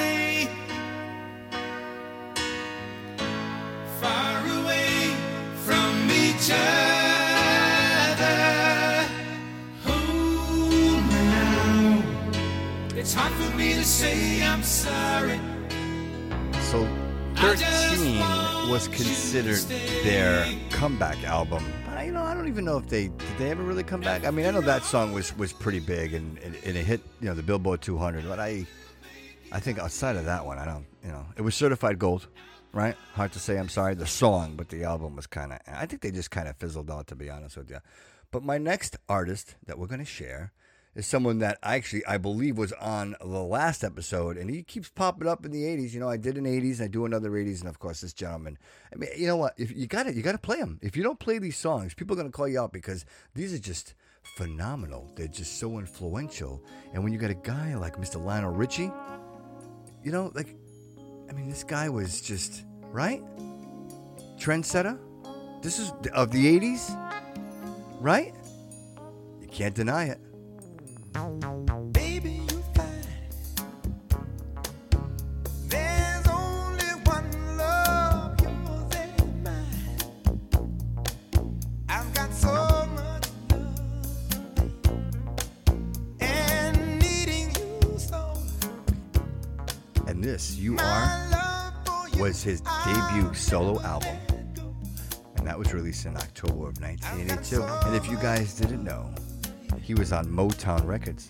[13.21, 15.39] Hard for me to say I'm sorry.
[16.71, 16.87] So
[17.35, 18.19] 13
[18.67, 19.61] was considered
[20.03, 21.63] their comeback album.
[21.89, 24.25] I, you know, I don't even know if they did they ever really come back.
[24.25, 27.01] I mean, I know that song was was pretty big and, and, and it hit
[27.19, 28.65] you know the Billboard 200, but I
[29.51, 32.27] I think outside of that one, I don't you know it was certified gold,
[32.73, 32.95] right?
[33.13, 33.57] Hard to say.
[33.57, 35.59] I'm sorry, the song, but the album was kind of.
[35.67, 37.81] I think they just kind of fizzled out, to be honest with you.
[38.31, 40.53] But my next artist that we're going to share
[40.95, 44.89] is someone that I actually I believe was on the last episode, and he keeps
[44.89, 45.93] popping up in the '80s.
[45.93, 48.57] You know, I did an '80s, I do another '80s, and of course this gentleman.
[48.91, 49.53] I mean, you know what?
[49.57, 50.79] If you got to you got to play them.
[50.81, 53.53] If you don't play these songs, people are going to call you out because these
[53.53, 53.93] are just
[54.35, 55.11] phenomenal.
[55.15, 56.63] They're just so influential.
[56.93, 58.23] And when you got a guy like Mr.
[58.23, 58.91] Lionel Richie,
[60.03, 60.55] you know, like,
[61.29, 63.23] I mean, this guy was just right
[64.37, 64.99] trendsetter.
[65.61, 66.91] This is of the '80s,
[68.01, 68.33] right?
[69.39, 70.19] You can't deny it.
[71.13, 73.03] Baby, you fine.
[75.67, 79.99] There's only one love, yours and mine.
[81.89, 83.79] I've got so much love
[86.19, 88.33] and needing you so.
[90.07, 94.17] And this, You Are, My love for you was his debut solo album.
[95.37, 97.63] And that was released in October of 1982.
[97.63, 99.09] And if you guys didn't know,
[99.81, 101.29] he was on Motown Records.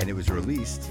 [0.00, 0.84] And it was released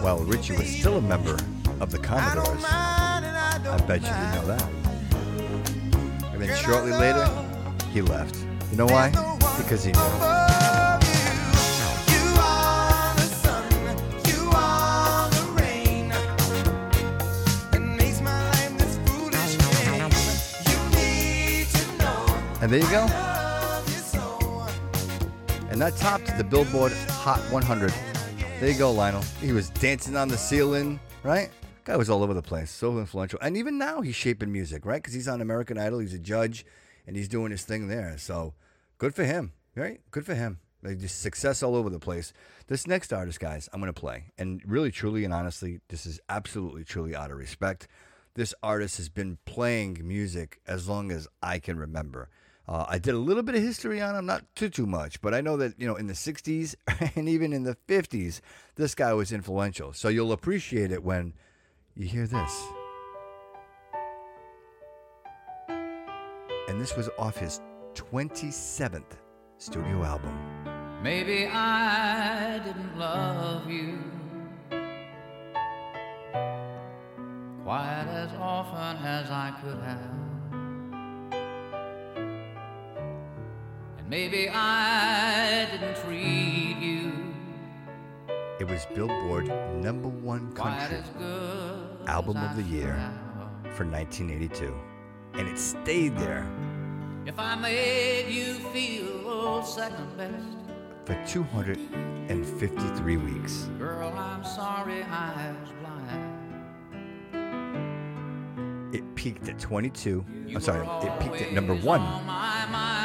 [0.00, 1.36] while Richie was still a member
[1.80, 2.64] of the Commodores.
[2.64, 4.68] I bet you didn't know that.
[6.32, 7.28] And then shortly later,
[7.92, 8.36] he left.
[8.70, 9.10] You know why?
[9.58, 10.35] Because he knew.
[22.66, 23.06] And there you go.
[25.70, 27.94] And that topped the Billboard Hot 100.
[28.58, 29.22] There you go, Lionel.
[29.40, 31.48] He was dancing on the ceiling, right?
[31.84, 33.38] Guy was all over the place, so influential.
[33.40, 35.00] And even now, he's shaping music, right?
[35.00, 36.66] Because he's on American Idol, he's a judge,
[37.06, 38.16] and he's doing his thing there.
[38.18, 38.54] So
[38.98, 40.00] good for him, right?
[40.10, 40.58] Good for him.
[40.82, 42.32] Like just success all over the place.
[42.66, 44.32] This next artist, guys, I'm going to play.
[44.38, 47.86] And really, truly, and honestly, this is absolutely, truly out of respect.
[48.34, 52.28] This artist has been playing music as long as I can remember.
[52.68, 55.32] Uh, I did a little bit of history on him, not too too much, but
[55.32, 56.74] I know that you know in the '60s
[57.16, 58.40] and even in the '50s,
[58.74, 59.92] this guy was influential.
[59.92, 61.34] So you'll appreciate it when
[61.94, 62.64] you hear this.
[66.68, 67.60] And this was off his
[67.94, 69.16] 27th
[69.58, 70.36] studio album.
[71.02, 73.98] Maybe I didn't love you
[77.62, 80.25] quite as often as I could have.
[84.06, 87.34] And maybe I didn't treat you
[88.60, 89.48] It was Billboard
[89.82, 91.02] number one country
[92.06, 92.94] album of the year
[93.74, 94.72] for 1982,
[95.34, 96.46] and it stayed there
[97.26, 100.56] If I made you feel second best,
[101.04, 103.68] for 253 weeks.
[103.76, 106.32] girl, I'm sorry I was blind.
[108.94, 110.24] It peaked at 22.
[110.46, 112.95] You I'm sorry, it peaked at number one on my mind.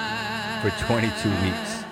[0.61, 1.83] For 22 weeks,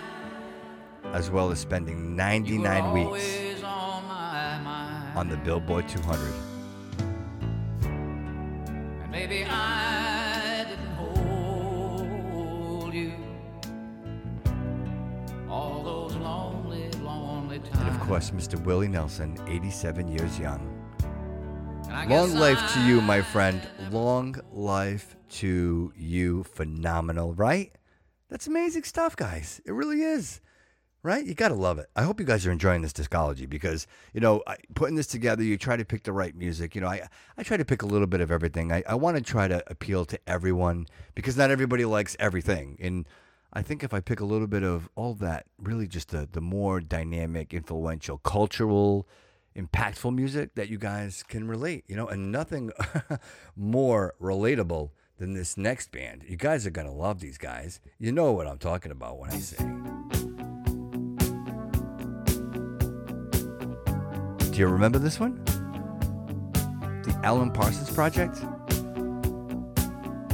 [1.13, 4.03] as well as spending 99 weeks on
[5.17, 6.33] on the Billboard 200.
[7.81, 13.13] And maybe I didn't hold you
[15.49, 17.75] all those lonely, lonely times.
[17.75, 18.63] And of course, Mr.
[18.63, 20.61] Willie Nelson, 87 years young.
[22.07, 23.67] Long life to you, my friend.
[23.89, 26.43] Long life to you.
[26.43, 27.71] Phenomenal, right?
[28.29, 29.59] That's amazing stuff, guys.
[29.65, 30.41] It really is.
[31.01, 31.25] Right?
[31.25, 31.87] You got to love it.
[31.95, 35.41] I hope you guys are enjoying this discology because, you know, I, putting this together,
[35.41, 36.75] you try to pick the right music.
[36.75, 37.07] You know, I,
[37.37, 38.73] I try to pick a little bit of everything.
[38.73, 42.77] I, I want to try to appeal to everyone because not everybody likes everything.
[42.81, 43.07] And
[43.53, 46.41] I think if I pick a little bit of all that, really just the, the
[46.41, 49.07] more dynamic, influential, cultural,
[49.55, 52.71] impactful music that you guys can relate, you know, and nothing
[53.55, 54.89] more relatable
[55.19, 56.23] than this next band.
[56.27, 57.81] You guys are going to love these guys.
[57.99, 59.57] You know what I'm talking about when I say.
[64.51, 65.43] Do you remember this one?
[67.03, 68.37] The Alan Parsons Project?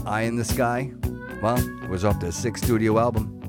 [0.05, 0.91] Eye in the Sky?
[1.41, 3.41] Well, it was off their sixth studio album.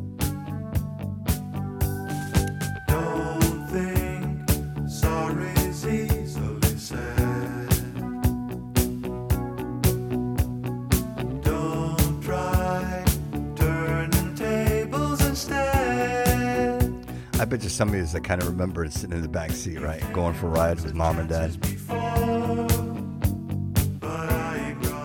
[17.57, 18.15] Try turning tables instead.
[18.15, 20.03] I kind of remembers sitting in the back seat, right?
[20.13, 21.57] Going for rides with mom and dad.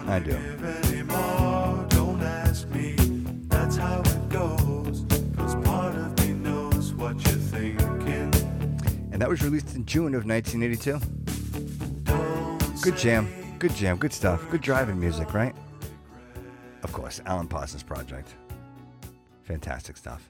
[0.08, 0.32] I do.
[0.32, 0.38] of.
[9.12, 10.99] And that was released in June of 1982.
[12.82, 13.28] Good jam.
[13.60, 13.97] Good jam.
[13.97, 14.49] Good stuff.
[14.49, 15.56] Good driving music, right?
[16.84, 18.36] Of course, Alan Parsons Project.
[19.43, 20.30] Fantastic stuff.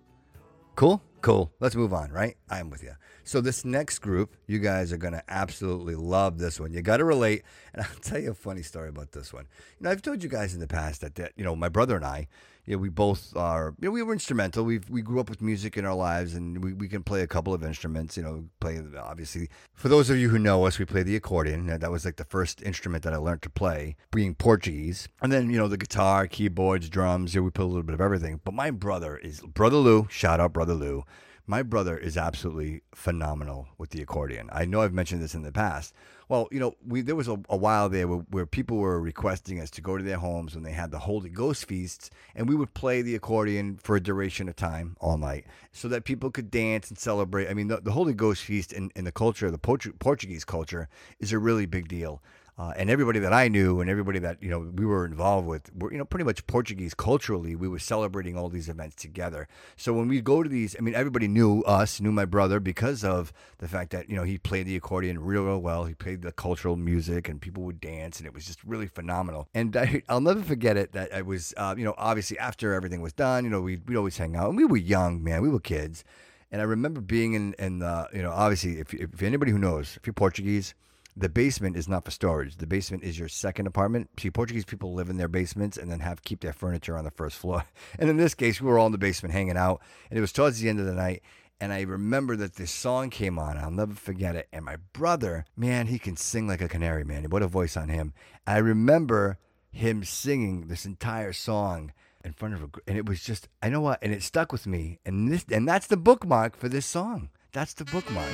[0.75, 1.01] Cool?
[1.21, 1.53] Cool.
[1.59, 2.35] Let's move on, right?
[2.49, 2.93] I'm with you.
[3.23, 6.73] So, this next group, you guys are going to absolutely love this one.
[6.73, 7.43] You got to relate.
[7.73, 9.45] And I'll tell you a funny story about this one.
[9.79, 11.95] You know, I've told you guys in the past that, that you know, my brother
[11.95, 12.27] and I,
[12.65, 14.63] you know, we both are, you know, we were instrumental.
[14.63, 17.27] we we grew up with music in our lives and we, we can play a
[17.27, 19.49] couple of instruments, you know, play, obviously.
[19.73, 21.67] For those of you who know us, we play the accordion.
[21.67, 25.07] That was like the first instrument that I learned to play, being Portuguese.
[25.21, 27.95] And then, you know, the guitar, keyboards, drums, you know, we play a little bit
[27.95, 28.41] of everything.
[28.43, 31.03] But my brother is, Brother Lou, shout out Brother Lou.
[31.51, 34.49] My brother is absolutely phenomenal with the accordion.
[34.53, 35.93] I know I've mentioned this in the past.
[36.29, 39.59] Well, you know, we there was a, a while there where, where people were requesting
[39.59, 42.55] us to go to their homes when they had the Holy Ghost feasts, and we
[42.55, 45.43] would play the accordion for a duration of time all night,
[45.73, 47.49] so that people could dance and celebrate.
[47.49, 50.87] I mean, the, the Holy Ghost feast in, in the culture, the Portu- Portuguese culture,
[51.19, 52.23] is a really big deal.
[52.61, 55.75] Uh, and everybody that I knew and everybody that you know we were involved with
[55.75, 57.55] were you know pretty much Portuguese culturally.
[57.55, 59.47] We were celebrating all these events together.
[59.77, 63.03] So when we go to these, I mean, everybody knew us, knew my brother because
[63.03, 65.85] of the fact that you know he played the accordion real, real well.
[65.85, 69.47] He played the cultural music, and people would dance, and it was just really phenomenal.
[69.55, 73.01] And I, I'll never forget it that I was, uh, you know, obviously after everything
[73.01, 75.49] was done, you know, we we always hang out, and we were young, man, we
[75.49, 76.03] were kids.
[76.51, 79.95] And I remember being in, in the, you know, obviously, if, if anybody who knows,
[79.95, 80.75] if you're Portuguese,
[81.15, 82.57] the basement is not for storage.
[82.57, 84.09] The basement is your second apartment.
[84.19, 87.11] See, Portuguese people live in their basements and then have keep their furniture on the
[87.11, 87.65] first floor.
[87.99, 90.31] And in this case, we were all in the basement hanging out, and it was
[90.31, 91.21] towards the end of the night.
[91.59, 93.57] And I remember that this song came on.
[93.57, 94.47] I'll never forget it.
[94.51, 97.25] And my brother, man, he can sing like a canary, man.
[97.25, 98.13] What a voice on him.
[98.47, 99.37] I remember
[99.69, 101.93] him singing this entire song
[102.23, 104.65] in front of a, and it was just, I know what, and it stuck with
[104.65, 104.99] me.
[105.05, 107.29] And this, and that's the bookmark for this song.
[107.51, 108.31] That's the bookmark.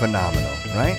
[0.00, 0.74] You.
[0.74, 0.98] right?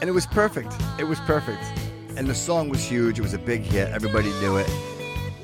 [0.00, 0.72] And it was perfect.
[0.98, 1.62] It was perfect.
[2.16, 3.18] And the song was huge.
[3.18, 3.88] It was a big hit.
[3.88, 4.70] Everybody knew it.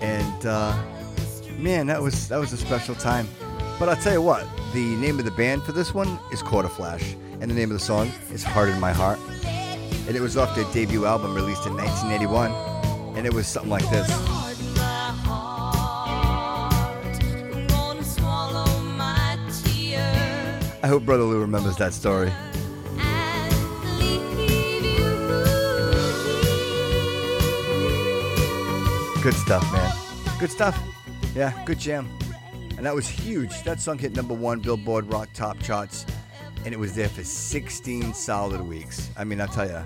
[0.01, 0.75] And uh,
[1.59, 3.29] man, that was that was a special time.
[3.79, 7.17] But I'll tell you what, the name of the band for this one is Quarterflash,
[7.41, 9.19] and the name of the song is Harden My Heart.
[10.07, 12.53] And it was off their debut album released in 1981,
[13.17, 14.09] and it was something like this.
[14.11, 16.75] Heart in my heart,
[17.25, 22.31] I'm gonna swallow my tears I hope Brother Lou remembers that story.
[22.99, 25.15] and leave you here.
[29.23, 29.93] Good stuff, man.
[30.39, 30.79] Good stuff.
[31.35, 32.09] Yeah, good jam.
[32.77, 33.63] And that was huge.
[33.63, 36.05] That song hit number one Billboard Rock Top Charts,
[36.65, 39.11] and it was there for 16 solid weeks.
[39.17, 39.83] I mean, I'll tell you,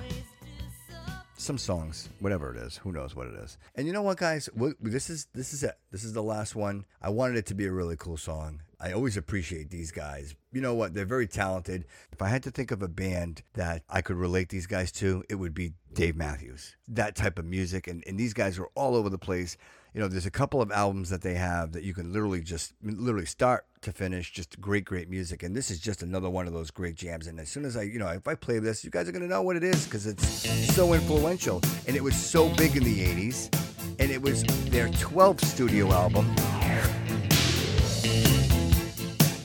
[1.37, 3.59] some songs, whatever it is, who knows what it is.
[3.74, 4.49] And you know what, guys?
[4.81, 5.76] this is this is it.
[5.91, 6.85] This is the last one.
[7.01, 8.61] I wanted it to be a really cool song.
[8.81, 10.37] I always appreciate these guys.
[10.53, 10.95] You know what?
[10.95, 11.85] They're very talented.
[12.12, 15.24] If I had to think of a band that I could relate these guys to,
[15.29, 16.76] it would be Dave Matthews.
[16.87, 19.57] That type of music, and, and these guys are all over the place.
[19.95, 22.72] You know, there's a couple of albums that they have that you can literally just
[22.81, 25.43] literally start to finish, just great, great music.
[25.43, 27.26] And this is just another one of those great jams.
[27.26, 29.26] And as soon as I, you know, if I play this, you guys are gonna
[29.26, 30.24] know what it is because it's
[30.72, 33.53] so influential and it was so big in the '80s.
[34.01, 36.33] And it was their 12th studio album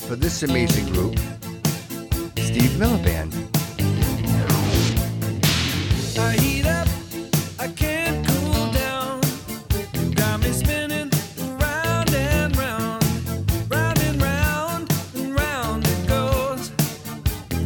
[0.08, 1.18] for this amazing group,
[2.38, 3.34] Steve Miller Band.
[6.20, 6.88] I heat up,
[7.60, 9.22] I can't cool down.
[9.94, 11.10] You got me spinning
[11.58, 13.04] round and round,
[13.70, 16.70] round and round and round it goes.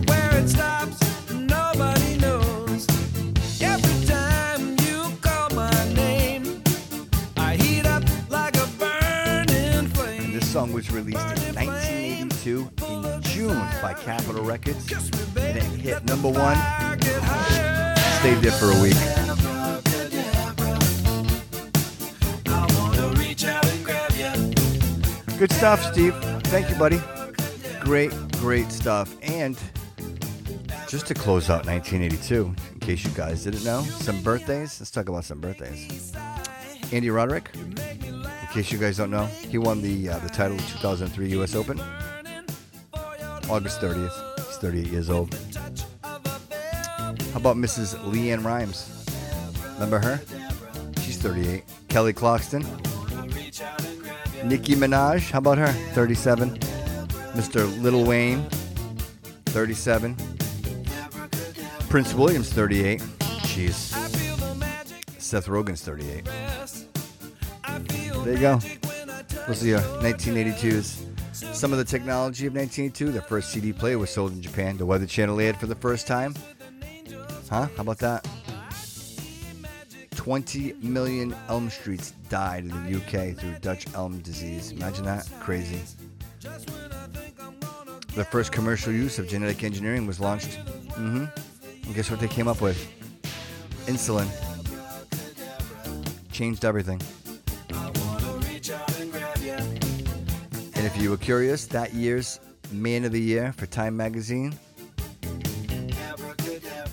[0.07, 0.99] Where it stops,
[1.31, 2.87] nobody knows.
[3.61, 6.61] Every time you call my name,
[7.35, 10.33] I heat up like a burning flame.
[10.33, 11.57] This song was released in
[12.47, 14.89] 1982 in June by Capitol Records,
[15.35, 16.55] and it hit number one.
[18.19, 18.95] Stayed there for a week.
[25.37, 26.15] Good stuff, Steve.
[26.45, 26.99] Thank you, buddy.
[27.81, 29.15] Great, great stuff.
[29.21, 29.57] And
[30.87, 34.79] Just to close out 1982, in case you guys didn't know, some birthdays.
[34.79, 36.13] Let's talk about some birthdays.
[36.93, 40.65] Andy Roddick, in case you guys don't know, he won the uh, the title of
[40.71, 41.55] 2003 U.S.
[41.55, 41.77] Open.
[43.49, 44.45] August 30th.
[44.47, 45.33] He's 38 years old.
[46.03, 47.95] How about Mrs.
[48.11, 49.05] LeAnn Rimes?
[49.75, 50.19] Remember her?
[51.01, 51.63] She's 38.
[51.87, 52.61] Kelly Clarkson.
[54.43, 55.31] Nicki Minaj.
[55.31, 55.71] How about her?
[55.93, 56.57] 37.
[57.37, 57.81] Mr.
[57.81, 58.43] Lil Wayne.
[59.47, 60.15] 37.
[61.89, 63.01] Prince William's 38.
[63.47, 63.93] Jeez.
[65.19, 66.25] Seth Rogen's 38.
[68.23, 68.59] There you go.
[69.47, 71.16] Those are your 1982s.
[71.37, 73.11] Some of the technology of 1982.
[73.11, 74.75] The first CD player was sold in Japan.
[74.75, 76.33] The Weather Channel aired for the first time.
[77.47, 77.67] Huh?
[77.75, 78.27] How about that?
[80.15, 84.71] 20 million Elm Streets died in the UK through Dutch elm disease.
[84.71, 85.29] Imagine that.
[85.39, 85.79] Crazy.
[88.15, 90.57] The first commercial use of genetic engineering was launched.
[90.89, 91.25] Mm-hmm.
[91.85, 92.83] And guess what they came up with?
[93.85, 94.27] Insulin.
[96.31, 96.99] Changed everything.
[100.87, 102.39] If you were curious, that year's
[102.71, 104.57] Man of the Year for Time Magazine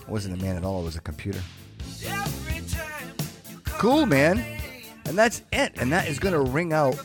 [0.08, 1.40] wasn't a man at all, it was a computer.
[3.64, 4.44] Cool, man.
[5.04, 5.74] And that's it.
[5.76, 6.96] And that is going to ring out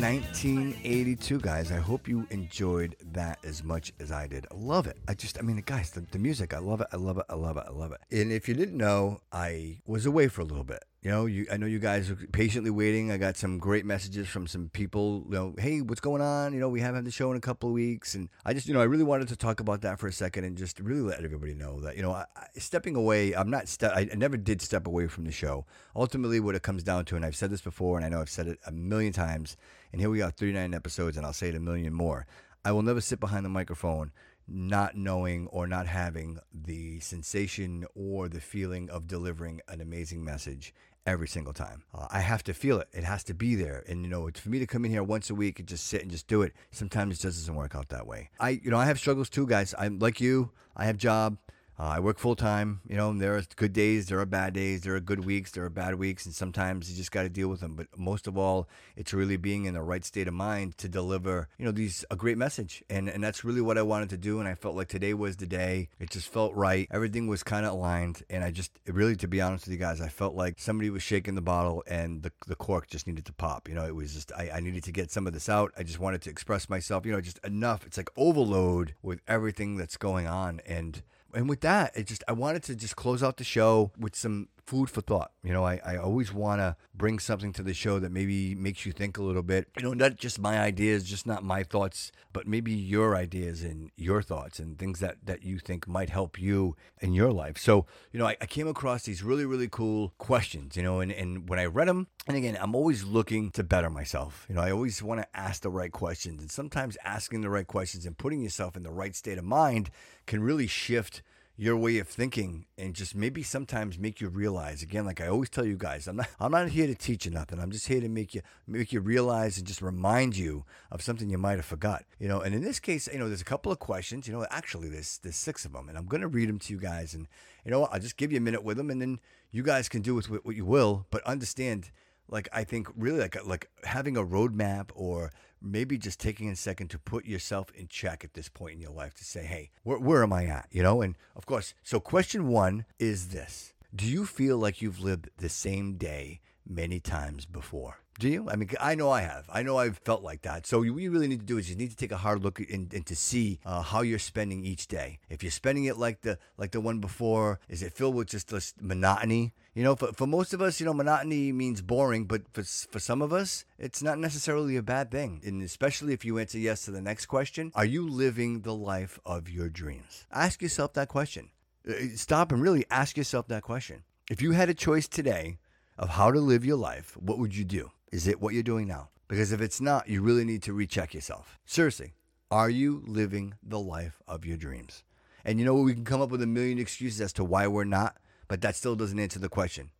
[0.00, 1.70] 1982, guys.
[1.70, 4.46] I hope you enjoyed that as much as I did.
[4.50, 4.96] I love it.
[5.08, 6.86] I just, I mean, guys, the, the music, I love it.
[6.90, 7.26] I love it.
[7.28, 7.64] I love it.
[7.68, 8.00] I love it.
[8.10, 10.82] And if you didn't know, I was away for a little bit.
[11.00, 13.12] You know, you, I know you guys are patiently waiting.
[13.12, 15.24] I got some great messages from some people.
[15.28, 16.52] You know, hey, what's going on?
[16.52, 18.66] You know, we haven't had the show in a couple of weeks, and I just,
[18.66, 21.00] you know, I really wanted to talk about that for a second and just really
[21.00, 23.32] let everybody know that, you know, I, I, stepping away.
[23.32, 23.68] I'm not.
[23.68, 25.66] Ste- I, I never did step away from the show.
[25.94, 28.28] Ultimately, what it comes down to, and I've said this before, and I know I've
[28.28, 29.56] said it a million times,
[29.92, 32.26] and here we are, 39 episodes, and I'll say it a million more.
[32.64, 34.10] I will never sit behind the microphone
[34.48, 40.74] not knowing or not having the sensation or the feeling of delivering an amazing message
[41.06, 41.84] every single time.
[41.94, 42.88] Uh, I have to feel it.
[42.92, 43.84] It has to be there.
[43.88, 46.02] And you know, for me to come in here once a week and just sit
[46.02, 46.52] and just do it.
[46.70, 48.30] Sometimes it just doesn't work out that way.
[48.38, 49.74] I, you know, I have struggles too, guys.
[49.78, 50.50] I'm like you.
[50.76, 51.38] I have job.
[51.80, 54.82] Uh, I work full time, you know, there are good days, there are bad days,
[54.82, 57.46] there are good weeks, there are bad weeks, and sometimes you just got to deal
[57.46, 57.76] with them.
[57.76, 61.48] But most of all, it's really being in the right state of mind to deliver,
[61.56, 64.40] you know, these a great message, and and that's really what I wanted to do.
[64.40, 65.88] And I felt like today was the day.
[66.00, 66.88] It just felt right.
[66.90, 70.00] Everything was kind of aligned, and I just really, to be honest with you guys,
[70.00, 73.32] I felt like somebody was shaking the bottle, and the the cork just needed to
[73.32, 73.68] pop.
[73.68, 75.72] You know, it was just I, I needed to get some of this out.
[75.78, 77.06] I just wanted to express myself.
[77.06, 77.86] You know, just enough.
[77.86, 81.02] It's like overload with everything that's going on, and
[81.34, 84.48] and with that, it just I wanted to just close out the show with some
[84.68, 85.32] food for thought.
[85.42, 88.84] You know, I, I always want to bring something to the show that maybe makes
[88.84, 89.68] you think a little bit.
[89.78, 93.90] You know, not just my ideas, just not my thoughts, but maybe your ideas and
[93.96, 97.56] your thoughts and things that, that you think might help you in your life.
[97.56, 101.10] So, you know, I, I came across these really, really cool questions, you know, and,
[101.10, 104.44] and when I read them, and again, I'm always looking to better myself.
[104.50, 106.42] You know, I always want to ask the right questions.
[106.42, 109.88] And sometimes asking the right questions and putting yourself in the right state of mind
[110.26, 111.22] can really shift
[111.60, 115.50] your way of thinking and just maybe sometimes make you realize again like I always
[115.50, 117.58] tell you guys I'm not I'm not here to teach you nothing.
[117.58, 121.28] I'm just here to make you make you realize and just remind you of something
[121.28, 122.40] you might have forgot you know?
[122.40, 125.18] And in this case you know there's a couple of questions you know actually there's
[125.18, 127.26] there's six of them and I'm going to read them to you guys and
[127.64, 129.18] you know I'll just give you a minute with them and then
[129.50, 131.90] you guys can do with what you will but understand
[132.28, 136.88] like I think really like like having a roadmap or maybe just taking a second
[136.90, 139.98] to put yourself in check at this point in your life to say, hey, where,
[139.98, 140.68] where am I at?
[140.70, 145.00] You know, and of course, so question one is this Do you feel like you've
[145.00, 147.98] lived the same day many times before?
[148.18, 148.50] Do you?
[148.50, 149.48] I mean, I know I have.
[149.48, 150.66] I know I've felt like that.
[150.66, 152.58] So what you really need to do is you need to take a hard look
[152.58, 155.20] and, to see uh, how you're spending each day.
[155.30, 158.48] If you're spending it like the like the one before, is it filled with just
[158.48, 159.54] this monotony?
[159.72, 162.98] You know, for, for most of us, you know, monotony means boring, but for, for
[162.98, 165.40] some of us, it's not necessarily a bad thing.
[165.44, 169.20] And especially if you answer yes to the next question, are you living the life
[169.24, 170.26] of your dreams?
[170.32, 171.50] Ask yourself that question.
[171.88, 174.02] Uh, Stop and really ask yourself that question.
[174.28, 175.58] If you had a choice today
[175.98, 177.90] of how to live your life, what would you do?
[178.12, 179.08] Is it what you're doing now?
[179.26, 181.58] Because if it's not, you really need to recheck yourself.
[181.66, 182.14] Seriously,
[182.50, 185.02] are you living the life of your dreams?
[185.44, 185.84] And you know what?
[185.84, 188.76] We can come up with a million excuses as to why we're not, but that
[188.76, 189.90] still doesn't answer the question.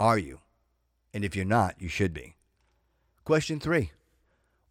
[0.00, 0.40] Are you?
[1.12, 2.34] And if you're not, you should be.
[3.24, 3.92] Question three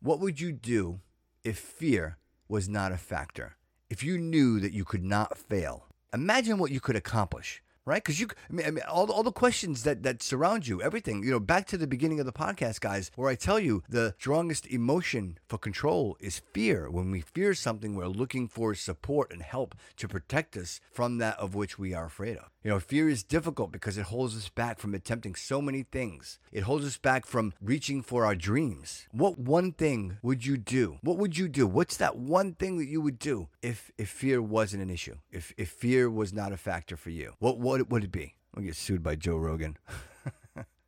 [0.01, 0.99] What would you do
[1.43, 2.17] if fear
[2.49, 3.55] was not a factor?
[3.89, 5.85] If you knew that you could not fail?
[6.13, 7.61] Imagine what you could accomplish.
[7.87, 8.03] Right?
[8.03, 11.39] Because you, I mean, all, all the questions that, that surround you, everything, you know,
[11.39, 15.39] back to the beginning of the podcast, guys, where I tell you the strongest emotion
[15.47, 16.91] for control is fear.
[16.91, 21.39] When we fear something, we're looking for support and help to protect us from that
[21.39, 22.49] of which we are afraid of.
[22.63, 26.39] You know, fear is difficult because it holds us back from attempting so many things.
[26.51, 29.07] It holds us back from reaching for our dreams.
[29.11, 30.97] What one thing would you do?
[31.01, 31.67] What would you do?
[31.67, 35.17] What's that one thing that you would do if if fear wasn't an issue?
[35.31, 37.33] If if fear was not a factor for you?
[37.39, 38.35] What what would it be?
[38.55, 39.77] I'll get sued by Joe Rogan.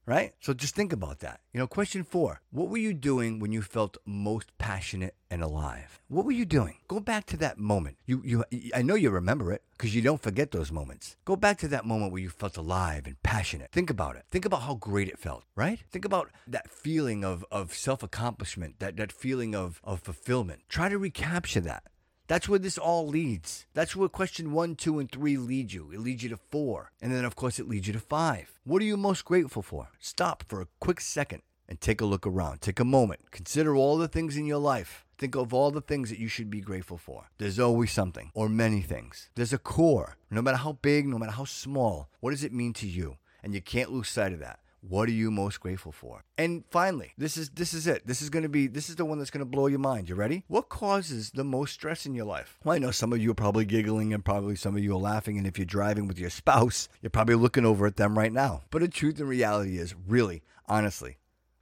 [0.10, 0.34] right?
[0.40, 1.40] So just think about that.
[1.54, 6.02] You know, question four What were you doing when you felt most passionate and alive?
[6.08, 6.78] What were you doing?
[6.88, 7.98] Go back to that moment.
[8.08, 8.44] You, you,
[8.74, 11.16] I know you remember it because you don't forget those moments.
[11.26, 13.72] Go back to that moment where you felt alive and passionate.
[13.72, 14.26] Think about it.
[14.32, 15.80] Think about how great it felt, right?
[15.92, 20.62] Think about that feeling of, of self accomplishment, that, that feeling of, of fulfillment.
[20.70, 21.84] Try to recapture that.
[22.30, 23.66] That's where this all leads.
[23.74, 25.90] That's where question one, two, and three lead you.
[25.92, 26.92] It leads you to four.
[27.02, 28.60] And then, of course, it leads you to five.
[28.64, 29.90] What are you most grateful for?
[30.00, 32.62] Stop for a quick second and take a look around.
[32.62, 33.32] Take a moment.
[33.32, 35.08] Consider all the things in your life.
[35.18, 37.30] Think of all the things that you should be grateful for.
[37.40, 39.32] There's always something, or many things.
[39.34, 40.16] There's a core.
[40.30, 43.18] No matter how big, no matter how small, what does it mean to you?
[43.42, 44.60] And you can't lose sight of that.
[44.82, 46.24] What are you most grateful for?
[46.38, 48.08] And finally, this is this is it.
[48.08, 50.10] This is going to be this is the one that's going to blow your mind.
[50.10, 50.44] You ready?
[50.48, 52.58] What causes the most stress in your life?
[52.64, 55.00] Well, I know some of you are probably giggling and probably some of you are
[55.00, 58.34] laughing and if you're driving with your spouse, you're probably looking over at them right
[58.34, 58.64] now.
[58.72, 61.19] But the truth and reality is, really, honestly,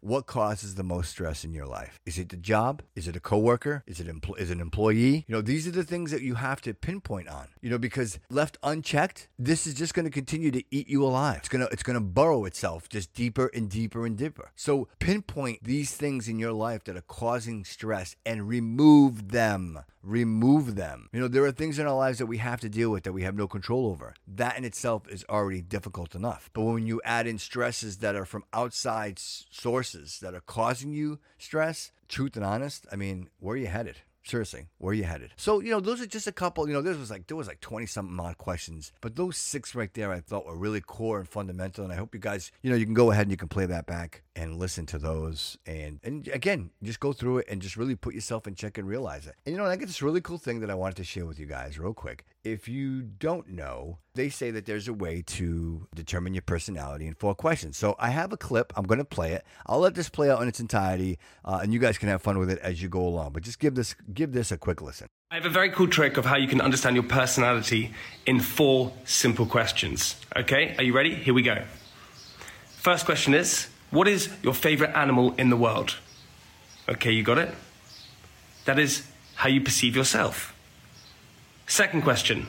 [0.07, 1.99] what causes the most stress in your life?
[2.05, 2.81] Is it the job?
[2.95, 3.83] Is it a coworker?
[3.85, 5.25] Is it empl- is an employee?
[5.27, 7.49] You know, these are the things that you have to pinpoint on.
[7.61, 11.37] You know, because left unchecked, this is just going to continue to eat you alive.
[11.39, 14.51] It's gonna it's gonna burrow itself just deeper and deeper and deeper.
[14.55, 19.79] So pinpoint these things in your life that are causing stress and remove them.
[20.07, 21.09] Remove them.
[21.11, 23.11] You know, there are things in our lives that we have to deal with that
[23.11, 24.13] we have no control over.
[24.25, 26.49] That in itself is already difficult enough.
[26.53, 31.19] But when you add in stresses that are from outside sources that are causing you
[31.37, 33.97] stress, truth and honest, I mean, where are you headed?
[34.27, 35.31] Seriously, where are you headed?
[35.37, 37.47] So, you know, those are just a couple, you know, there was like there was
[37.47, 38.91] like 20 something odd questions.
[38.99, 41.85] But those six right there I thought were really core and fundamental.
[41.85, 43.65] And I hope you guys, you know, you can go ahead and you can play
[43.65, 45.57] that back and listen to those.
[45.65, 48.85] And and again, just go through it and just really put yourself in check and
[48.85, 49.35] realize it.
[49.45, 51.39] And you know, I get this really cool thing that I wanted to share with
[51.39, 52.25] you guys real quick.
[52.53, 57.13] If you don't know, they say that there's a way to determine your personality in
[57.13, 57.75] four questions.
[57.75, 58.71] So I have a clip.
[58.77, 59.43] I'm going to play it.
[59.65, 62.39] I'll let this play out in its entirety, uh, and you guys can have fun
[62.39, 63.33] with it as you go along.
[63.33, 65.07] But just give this give this a quick listen.
[65.29, 67.93] I have a very cool trick of how you can understand your personality
[68.25, 70.15] in four simple questions.
[70.33, 71.13] Okay, are you ready?
[71.13, 71.65] Here we go.
[72.77, 75.97] First question is What is your favorite animal in the world?
[76.87, 77.53] Okay, you got it?
[78.63, 80.53] That is how you perceive yourself.
[81.67, 82.47] Second question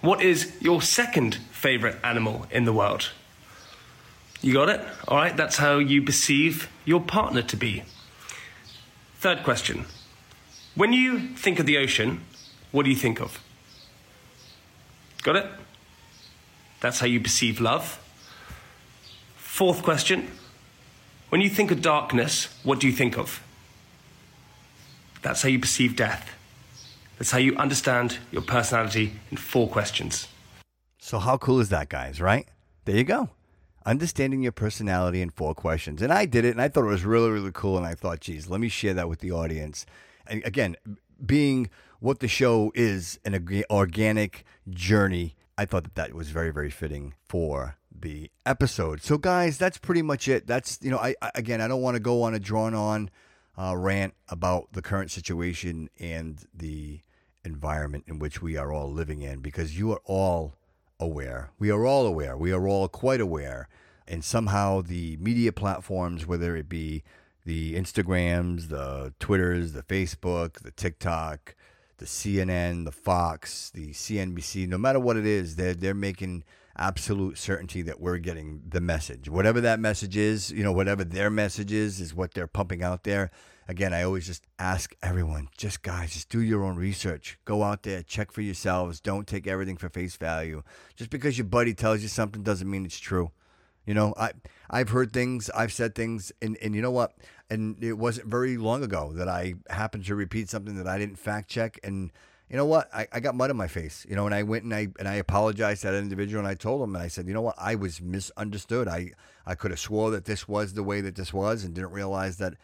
[0.00, 3.10] What is your second favorite animal in the world?
[4.40, 4.80] You got it?
[5.08, 7.82] All right, that's how you perceive your partner to be.
[9.18, 9.86] Third question
[10.76, 12.20] when you think of the ocean,
[12.70, 13.42] what do you think of?
[15.22, 15.46] Got it?
[16.80, 17.98] That's how you perceive love.
[19.36, 20.30] Fourth question
[21.30, 23.42] When you think of darkness, what do you think of?
[25.22, 26.35] That's how you perceive death.
[27.18, 30.28] That's how you understand your personality in four questions.
[30.98, 32.20] So how cool is that, guys?
[32.20, 32.46] Right
[32.84, 33.30] there, you go.
[33.84, 37.04] Understanding your personality in four questions, and I did it, and I thought it was
[37.04, 37.76] really, really cool.
[37.76, 39.86] And I thought, geez, let me share that with the audience.
[40.26, 40.76] And again,
[41.24, 46.70] being what the show is an organic journey, I thought that that was very, very
[46.70, 49.02] fitting for the episode.
[49.02, 50.48] So, guys, that's pretty much it.
[50.48, 53.08] That's you know, I, I again, I don't want to go on a drawn on
[53.56, 57.00] uh, rant about the current situation and the
[57.46, 60.56] environment in which we are all living in because you are all
[61.00, 61.50] aware.
[61.58, 62.36] We are all aware.
[62.36, 63.68] We are all quite aware.
[64.06, 67.02] And somehow the media platforms, whether it be
[67.44, 71.54] the Instagrams, the Twitters, the Facebook, the TikTok,
[71.98, 76.44] the CNN, the Fox, the CNBC, no matter what it is, they're they're making
[76.76, 79.30] absolute certainty that we're getting the message.
[79.30, 83.04] Whatever that message is, you know, whatever their message is, is what they're pumping out
[83.04, 83.30] there.
[83.68, 87.36] Again, I always just ask everyone, just guys, just do your own research.
[87.44, 89.00] Go out there, check for yourselves.
[89.00, 90.62] Don't take everything for face value.
[90.94, 93.32] Just because your buddy tells you something doesn't mean it's true.
[93.84, 94.32] You know, I
[94.70, 97.14] I've heard things, I've said things, and and you know what?
[97.50, 101.16] And it wasn't very long ago that I happened to repeat something that I didn't
[101.16, 102.12] fact check, and
[102.48, 102.88] you know what?
[102.92, 104.04] I, I got mud in my face.
[104.08, 106.54] You know, and I went and I and I apologized to that individual, and I
[106.54, 107.56] told him, and I said, you know what?
[107.58, 108.88] I was misunderstood.
[108.88, 109.12] I
[109.44, 112.38] I could have swore that this was the way that this was, and didn't realize
[112.38, 112.54] that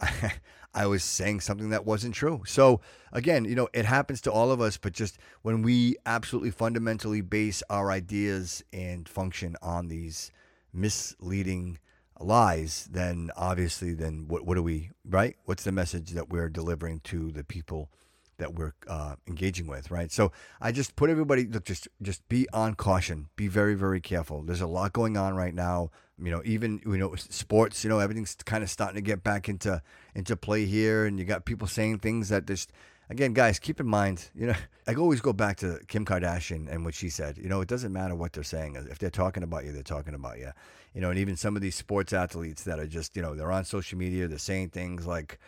[0.86, 2.42] was saying something that wasn't true.
[2.46, 2.80] So
[3.12, 7.20] again, you know, it happens to all of us, but just when we absolutely fundamentally
[7.20, 10.30] base our ideas and function on these
[10.72, 11.78] misleading
[12.20, 15.36] lies, then obviously, then what, what do we, right?
[15.44, 17.90] What's the message that we're delivering to the people
[18.38, 20.10] that we're uh, engaging with, right?
[20.10, 24.42] So I just put everybody, look, just just be on caution, be very very careful.
[24.42, 25.90] There's a lot going on right now.
[26.22, 29.48] You know, even you know sports, you know, everything's kind of starting to get back
[29.48, 29.82] into
[30.14, 32.72] into play here, and you got people saying things that just.
[33.10, 34.54] Again, guys, keep in mind, you know,
[34.86, 37.38] I always go back to Kim Kardashian and what she said.
[37.38, 38.76] You know, it doesn't matter what they're saying.
[38.76, 40.50] Uh, if they're talking about you, they're talking about you.
[40.92, 43.50] You know, and even some of these sports athletes that are just, you know, they're
[43.50, 45.38] on social media, they're saying things like,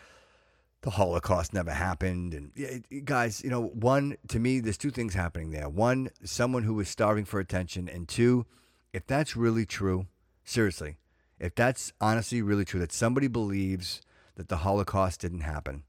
[0.81, 2.33] the Holocaust never happened.
[2.33, 5.69] And guys, you know, one to me, there's two things happening there.
[5.69, 8.45] One, someone who is starving for attention, and two,
[8.91, 10.07] if that's really true,
[10.43, 10.97] seriously,
[11.39, 14.01] if that's honestly really true, that somebody believes
[14.35, 15.83] that the Holocaust didn't happen,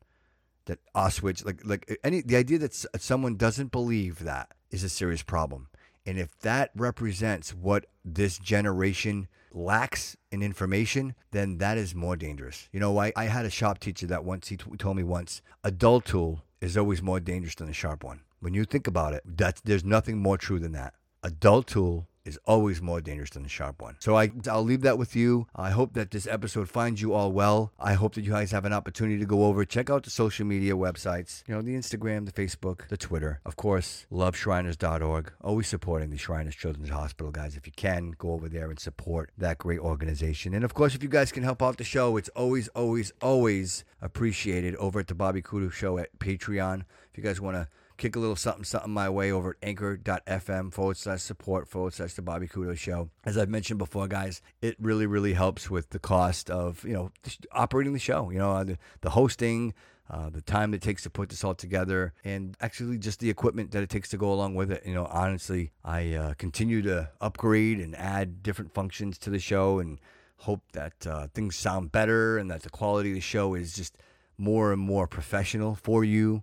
[0.67, 4.89] that Auschwitz, like like any the idea that uh, someone doesn't believe that is a
[4.89, 5.69] serious problem.
[6.05, 12.69] And if that represents what this generation lacks in information, then that is more dangerous.
[12.73, 15.43] You know, I, I had a shop teacher that once he t- told me once,
[15.63, 18.23] a dull tool is always more dangerous than a sharp one.
[18.41, 20.95] When you think about it, that's there's nothing more true than that.
[21.23, 23.97] A dull tool is always more dangerous than the sharp one.
[23.99, 25.47] So I, I'll leave that with you.
[25.55, 27.73] I hope that this episode finds you all well.
[27.79, 30.47] I hope that you guys have an opportunity to go over, check out the social
[30.47, 33.41] media websites, you know, the Instagram, the Facebook, the Twitter.
[33.45, 35.33] Of course, loveshriners.org.
[35.41, 37.57] Always supporting the Shriners Children's Hospital, guys.
[37.57, 40.55] If you can, go over there and support that great organization.
[40.55, 43.85] And of course, if you guys can help out the show, it's always, always, always
[44.01, 46.83] appreciated over at the Bobby Kudo Show at Patreon.
[47.11, 47.69] If you guys want to
[48.03, 52.15] kick a little something something my way over at anchor.fm forward slash support forward slash
[52.15, 53.09] the Bobby Kudo show.
[53.23, 57.13] As I've mentioned before, guys, it really, really helps with the cost of, you know,
[57.53, 59.73] operating the show, you know, the, the hosting,
[60.11, 63.71] uh, the time it takes to put this all together, and actually just the equipment
[63.71, 64.85] that it takes to go along with it.
[64.85, 69.79] You know, honestly, I uh, continue to upgrade and add different functions to the show
[69.79, 70.01] and
[70.39, 73.97] hope that uh, things sound better and that the quality of the show is just
[74.37, 76.43] more and more professional for you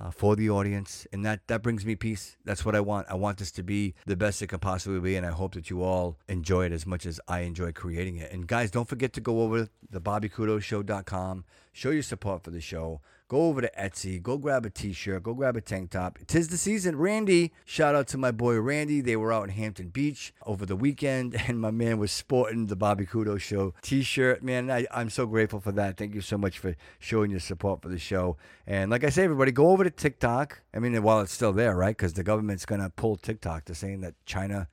[0.00, 2.36] uh, for the audience, and that that brings me peace.
[2.44, 3.08] That's what I want.
[3.10, 5.68] I want this to be the best it can possibly be, and I hope that
[5.68, 8.32] you all enjoy it as much as I enjoy creating it.
[8.32, 12.60] And guys, don't forget to go over to the BobbyKudoShow.com, show your support for the
[12.60, 13.00] show.
[13.30, 16.18] Go over to Etsy, go grab a T-shirt, go grab a tank top.
[16.26, 16.96] Tis the season.
[16.96, 19.00] Randy, shout out to my boy Randy.
[19.00, 22.74] They were out in Hampton Beach over the weekend, and my man was sporting the
[22.74, 24.42] Bobby Kudo Show T-shirt.
[24.42, 25.96] Man, I, I'm so grateful for that.
[25.96, 28.36] Thank you so much for showing your support for the show.
[28.66, 30.62] And like I say, everybody, go over to TikTok.
[30.74, 31.96] I mean, while it's still there, right?
[31.96, 34.66] Because the government's gonna pull TikTok to saying that China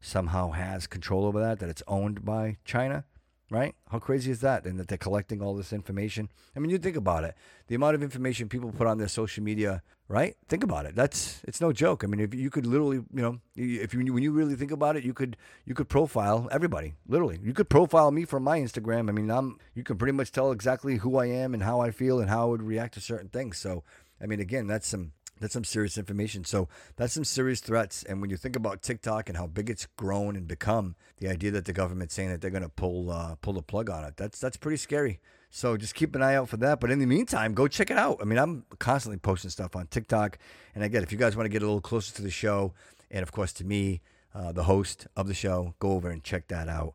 [0.00, 3.06] somehow has control over that, that it's owned by China,
[3.54, 3.74] right?
[3.90, 4.66] How crazy is that?
[4.66, 6.28] And that they're collecting all this information.
[6.56, 7.36] I mean, you think about it.
[7.68, 10.36] The amount of information people put on their social media, right?
[10.48, 10.96] Think about it.
[10.96, 12.02] That's it's no joke.
[12.02, 14.96] I mean, if you could literally, you know, if you when you really think about
[14.96, 16.94] it, you could you could profile everybody.
[17.06, 19.08] Literally, you could profile me from my Instagram.
[19.08, 21.92] I mean, I'm you can pretty much tell exactly who I am and how I
[21.92, 23.56] feel and how I would react to certain things.
[23.58, 23.84] So,
[24.20, 26.44] I mean, again, that's some that's some serious information.
[26.44, 28.02] So that's some serious threats.
[28.04, 31.50] And when you think about TikTok and how big it's grown and become, the idea
[31.52, 34.16] that the government's saying that they're going to pull uh, pull the plug on it,
[34.16, 35.20] that's that's pretty scary.
[35.50, 36.80] So just keep an eye out for that.
[36.80, 38.18] But in the meantime, go check it out.
[38.20, 40.38] I mean, I'm constantly posting stuff on TikTok.
[40.74, 42.72] And again, if you guys want to get a little closer to the show,
[43.10, 44.00] and of course to me,
[44.34, 46.94] uh, the host of the show, go over and check that out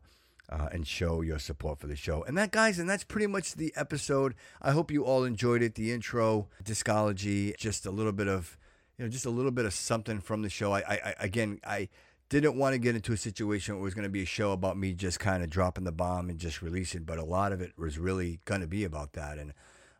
[0.50, 2.24] uh, and show your support for the show.
[2.24, 4.34] And that, guys, and that's pretty much the episode.
[4.60, 5.76] I hope you all enjoyed it.
[5.76, 8.58] The intro, discology, just a little bit of,
[8.98, 10.72] you know, just a little bit of something from the show.
[10.72, 11.88] I, I, I again, I
[12.28, 14.52] didn't want to get into a situation where it was going to be a show
[14.52, 17.60] about me just kind of dropping the bomb and just releasing, but a lot of
[17.60, 19.38] it was really going to be about that.
[19.38, 19.52] And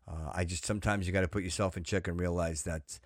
[0.06, 2.98] uh, I just sometimes you got to put yourself in check and realize that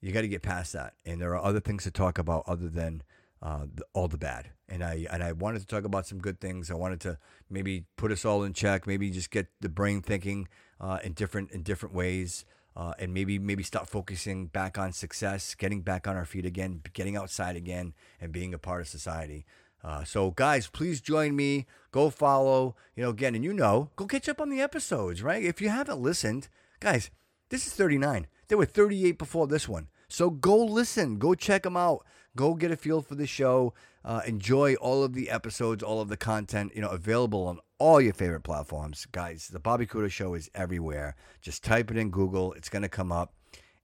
[0.00, 0.94] you got to get past that.
[1.04, 3.02] And there are other things to talk about other than
[3.42, 4.50] uh, the, all the bad.
[4.68, 6.70] And I and I wanted to talk about some good things.
[6.70, 7.18] I wanted to
[7.48, 8.86] maybe put us all in check.
[8.86, 10.48] Maybe just get the brain thinking
[10.80, 12.44] uh, in different in different ways.
[12.76, 16.82] Uh, and maybe maybe start focusing back on success, getting back on our feet again,
[16.92, 19.46] getting outside again, and being a part of society.
[19.82, 21.64] Uh, so, guys, please join me.
[21.92, 22.74] Go follow.
[22.96, 25.42] You know, again, and you know, go catch up on the episodes, right?
[25.42, 26.48] If you haven't listened,
[26.80, 27.10] guys,
[27.50, 28.26] this is 39.
[28.48, 29.88] There were 38 before this one.
[30.08, 32.04] So go listen, go check them out,
[32.36, 33.74] go get a feel for the show.
[34.04, 38.00] Uh, enjoy all of the episodes, all of the content, you know, available on all
[38.00, 39.48] your favorite platforms, guys.
[39.48, 41.16] The Bobby Kudo Show is everywhere.
[41.40, 43.32] Just type it in Google; it's going to come up.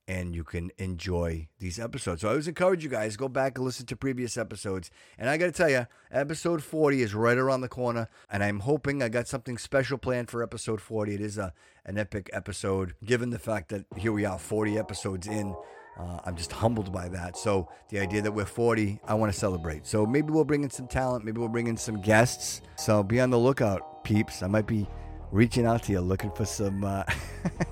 [0.08, 2.22] and you can enjoy these episodes.
[2.22, 4.90] So I always encourage you guys go back and listen to previous episodes.
[5.16, 8.60] And I got to tell you, episode 40 is right around the corner, and I'm
[8.60, 11.14] hoping I got something special planned for episode 40.
[11.14, 11.52] It is a
[11.86, 15.54] an epic episode, given the fact that here we are, 40 episodes in.
[15.98, 17.36] Uh, I'm just humbled by that.
[17.36, 19.86] So the idea that we're 40, I want to celebrate.
[19.86, 21.24] So maybe we'll bring in some talent.
[21.24, 22.62] Maybe we'll bring in some guests.
[22.76, 24.42] So be on the lookout, peeps.
[24.42, 24.86] I might be
[25.30, 27.04] reaching out to you looking for some uh,